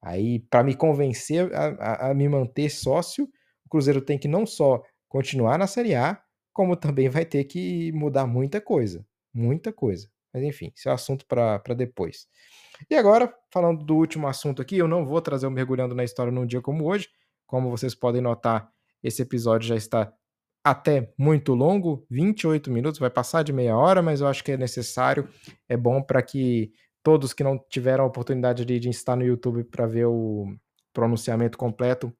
Aí, 0.00 0.40
para 0.40 0.64
me 0.64 0.74
convencer 0.74 1.54
a, 1.54 1.66
a, 1.68 2.10
a, 2.10 2.14
me 2.14 2.28
manter 2.28 2.70
sócio, 2.70 3.24
o 3.64 3.68
Cruzeiro 3.68 4.00
tem 4.00 4.18
que 4.18 4.28
não 4.28 4.44
só 4.46 4.82
continuar 5.08 5.58
na 5.58 5.66
Série 5.66 5.94
A, 5.94 6.20
como 6.52 6.76
também 6.76 7.08
vai 7.08 7.24
ter 7.24 7.44
que 7.44 7.92
mudar 7.92 8.26
muita 8.26 8.60
coisa. 8.60 9.06
Muita 9.32 9.72
coisa. 9.72 10.08
Mas 10.32 10.42
enfim, 10.42 10.72
isso 10.74 10.88
é 10.88 10.92
assunto 10.92 11.26
para 11.26 11.74
depois. 11.76 12.26
E 12.90 12.94
agora, 12.94 13.32
falando 13.52 13.84
do 13.84 13.94
último 13.94 14.26
assunto 14.26 14.60
aqui, 14.60 14.78
eu 14.78 14.88
não 14.88 15.04
vou 15.04 15.20
trazer 15.20 15.46
o 15.46 15.50
Mergulhando 15.50 15.94
na 15.94 16.04
História 16.04 16.32
num 16.32 16.46
dia 16.46 16.60
como 16.60 16.86
hoje. 16.86 17.08
Como 17.46 17.70
vocês 17.70 17.94
podem 17.94 18.22
notar, 18.22 18.70
esse 19.02 19.22
episódio 19.22 19.68
já 19.68 19.76
está 19.76 20.12
até 20.64 21.12
muito 21.18 21.54
longo 21.54 22.06
28 22.10 22.70
minutos, 22.70 23.00
vai 23.00 23.10
passar 23.10 23.42
de 23.42 23.52
meia 23.52 23.76
hora, 23.76 24.00
mas 24.00 24.20
eu 24.20 24.28
acho 24.28 24.44
que 24.44 24.52
é 24.52 24.56
necessário, 24.56 25.28
é 25.68 25.76
bom 25.76 26.02
para 26.02 26.22
que 26.22 26.72
todos 27.02 27.32
que 27.32 27.42
não 27.42 27.58
tiveram 27.68 28.04
a 28.04 28.06
oportunidade 28.06 28.64
de, 28.64 28.78
de 28.78 28.88
estar 28.88 29.16
no 29.16 29.24
YouTube 29.24 29.64
para 29.64 29.86
ver 29.86 30.06
o 30.06 30.54
pronunciamento 30.92 31.58
completo, 31.58 32.12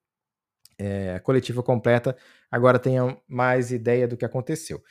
é, 0.78 1.14
a 1.14 1.20
coletiva 1.20 1.62
completa, 1.62 2.16
agora 2.50 2.78
tenham 2.78 3.20
mais 3.28 3.70
ideia 3.70 4.08
do 4.08 4.16
que 4.16 4.24
aconteceu. 4.24 4.82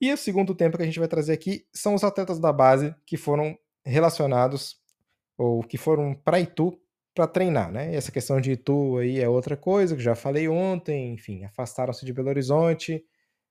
E 0.00 0.12
o 0.12 0.16
segundo 0.16 0.54
tempo 0.54 0.76
que 0.76 0.82
a 0.82 0.86
gente 0.86 0.98
vai 0.98 1.08
trazer 1.08 1.32
aqui 1.32 1.66
são 1.72 1.94
os 1.94 2.02
atletas 2.02 2.38
da 2.38 2.52
base 2.52 2.94
que 3.06 3.16
foram 3.16 3.56
relacionados 3.84 4.76
ou 5.36 5.62
que 5.62 5.78
foram 5.78 6.14
para 6.14 6.40
Itu 6.40 6.78
para 7.18 7.26
treinar, 7.26 7.72
né? 7.72 7.92
Essa 7.92 8.12
questão 8.12 8.40
de 8.40 8.52
Itu 8.52 8.98
aí 8.98 9.18
é 9.18 9.28
outra 9.28 9.56
coisa 9.56 9.96
que 9.96 10.02
já 10.02 10.14
falei 10.14 10.48
ontem, 10.48 11.14
enfim, 11.14 11.44
afastaram-se 11.44 12.06
de 12.06 12.12
Belo 12.12 12.28
Horizonte. 12.28 13.04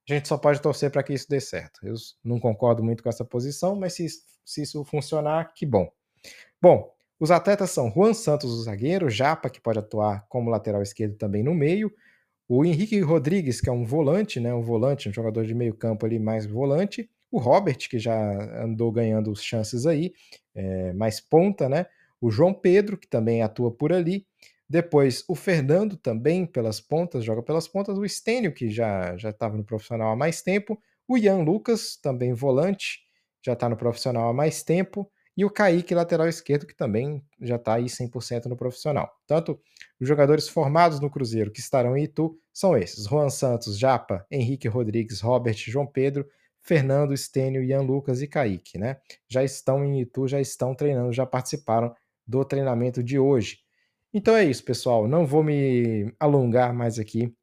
A 0.10 0.14
gente 0.14 0.26
só 0.26 0.38
pode 0.38 0.62
torcer 0.62 0.90
para 0.90 1.04
que 1.04 1.14
isso 1.14 1.28
dê 1.30 1.42
certo. 1.42 1.82
Eu 1.84 1.94
não 2.24 2.40
concordo 2.40 2.82
muito 2.82 3.04
com 3.04 3.10
essa 3.10 3.26
posição, 3.26 3.76
mas 3.76 3.92
se, 3.92 4.08
se 4.46 4.62
isso 4.62 4.86
funcionar, 4.86 5.52
que 5.54 5.66
bom. 5.66 5.92
Bom, 6.62 6.90
os 7.20 7.30
atletas 7.30 7.72
são 7.72 7.92
Juan 7.92 8.14
Santos, 8.14 8.54
o 8.54 8.64
zagueiro, 8.64 9.10
Japa, 9.10 9.50
que 9.50 9.60
pode 9.60 9.80
atuar 9.80 10.26
como 10.30 10.50
lateral 10.50 10.82
esquerdo 10.82 11.18
também 11.18 11.44
no 11.44 11.54
meio, 11.54 11.92
o 12.48 12.64
Henrique 12.64 13.02
Rodrigues, 13.02 13.60
que 13.60 13.70
é 13.70 13.74
um 13.74 13.84
volante, 13.84 14.40
né? 14.40 14.54
Um 14.54 14.62
volante, 14.62 15.10
um 15.10 15.14
jogador 15.14 15.46
de 15.46 15.54
meio 15.54 15.74
campo 15.74 16.06
ali 16.06 16.18
mais 16.20 16.46
volante, 16.46 17.10
o 17.30 17.38
Robert, 17.38 17.90
que 17.90 18.00
já 18.00 18.64
andou 18.64 18.94
ganhando 18.94 19.36
chances 19.36 19.86
aí, 19.86 20.14
é, 20.56 20.94
mais 20.94 21.20
ponta, 21.20 21.68
né? 21.68 21.86
O 22.22 22.32
João 22.32 22.54
Pedro, 22.54 22.98
que 22.98 23.08
também 23.08 23.42
atua 23.42 23.72
por 23.72 23.94
ali. 23.94 24.26
Depois 24.70 25.24
o 25.28 25.36
Fernando 25.36 25.96
também 25.96 26.46
pelas 26.46 26.82
pontas, 26.82 27.24
joga 27.24 27.42
pelas 27.42 27.68
pontas. 27.68 27.98
O 27.98 28.06
Estênio, 28.06 28.54
que 28.54 28.70
já 28.70 29.16
já 29.18 29.30
estava 29.30 29.56
no 29.56 29.64
profissional 29.64 30.12
há 30.12 30.16
mais 30.16 30.42
tempo. 30.42 30.78
O 31.08 31.18
Ian 31.18 31.40
Lucas, 31.44 31.96
também 31.96 32.34
volante, 32.34 33.00
já 33.46 33.54
está 33.54 33.70
no 33.70 33.78
profissional 33.78 34.30
há 34.30 34.34
mais 34.34 34.64
tempo. 34.64 35.10
E 35.38 35.46
o 35.46 35.52
Kaique, 35.52 35.94
lateral 35.94 36.28
esquerdo, 36.28 36.66
que 36.66 36.76
também 36.76 37.24
já 37.40 37.58
está 37.58 37.76
aí 37.76 37.88
100% 37.88 38.46
no 38.46 38.58
profissional. 38.58 39.10
Tanto 39.28 39.60
os 40.02 40.08
jogadores 40.08 40.50
formados 40.50 41.00
no 41.00 41.12
Cruzeiro 41.12 41.52
que 41.52 41.60
estarão 41.60 41.96
em 41.96 42.06
Itu 42.06 42.38
são 42.52 42.76
esses: 42.76 43.06
Juan 43.06 43.30
Santos, 43.30 43.78
Japa, 43.78 44.26
Henrique 44.32 44.68
Rodrigues, 44.68 45.22
Robert, 45.22 45.56
João 45.56 45.86
Pedro, 45.86 46.28
Fernando, 46.60 47.14
Estênio, 47.14 47.64
Ian 47.64 47.82
Lucas 47.82 48.22
e 48.22 48.28
Kaique, 48.28 48.80
né? 48.80 48.98
Já 49.30 49.44
estão 49.44 49.86
em 49.86 50.02
Itu, 50.02 50.28
já 50.28 50.42
estão 50.42 50.74
treinando, 50.74 51.14
já 51.14 51.26
participaram 51.26 51.96
do 52.28 52.44
treinamento 52.44 53.04
de 53.04 53.18
hoje. 53.18 53.60
Então 54.14 54.36
é 54.36 54.44
isso, 54.44 54.64
pessoal. 54.64 55.08
Não 55.08 55.26
vou 55.26 55.44
me 55.44 56.14
alongar 56.20 56.74
mais 56.74 57.00
aqui. 57.00 57.34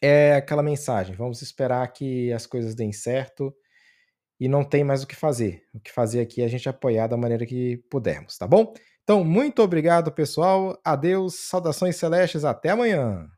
É 0.00 0.34
aquela 0.34 0.62
mensagem. 0.62 1.14
Vamos 1.14 1.42
esperar 1.42 1.86
que 1.92 2.32
as 2.32 2.46
coisas 2.46 2.74
deem 2.74 2.92
certo 2.92 3.54
e 4.38 4.48
não 4.48 4.64
tem 4.64 4.84
mais 4.84 5.02
o 5.02 5.06
que 5.06 5.16
fazer. 5.16 5.62
O 5.72 5.80
que 5.80 5.92
fazer 5.92 6.20
aqui 6.20 6.42
é 6.42 6.44
a 6.44 6.48
gente 6.48 6.68
apoiar 6.68 7.06
da 7.06 7.16
maneira 7.16 7.46
que 7.46 7.78
pudermos, 7.90 8.36
tá 8.36 8.46
bom? 8.46 8.74
Então, 9.02 9.22
muito 9.22 9.62
obrigado, 9.62 10.10
pessoal. 10.12 10.78
Adeus, 10.84 11.48
saudações 11.48 11.96
celestes, 11.96 12.44
até 12.44 12.70
amanhã. 12.70 13.28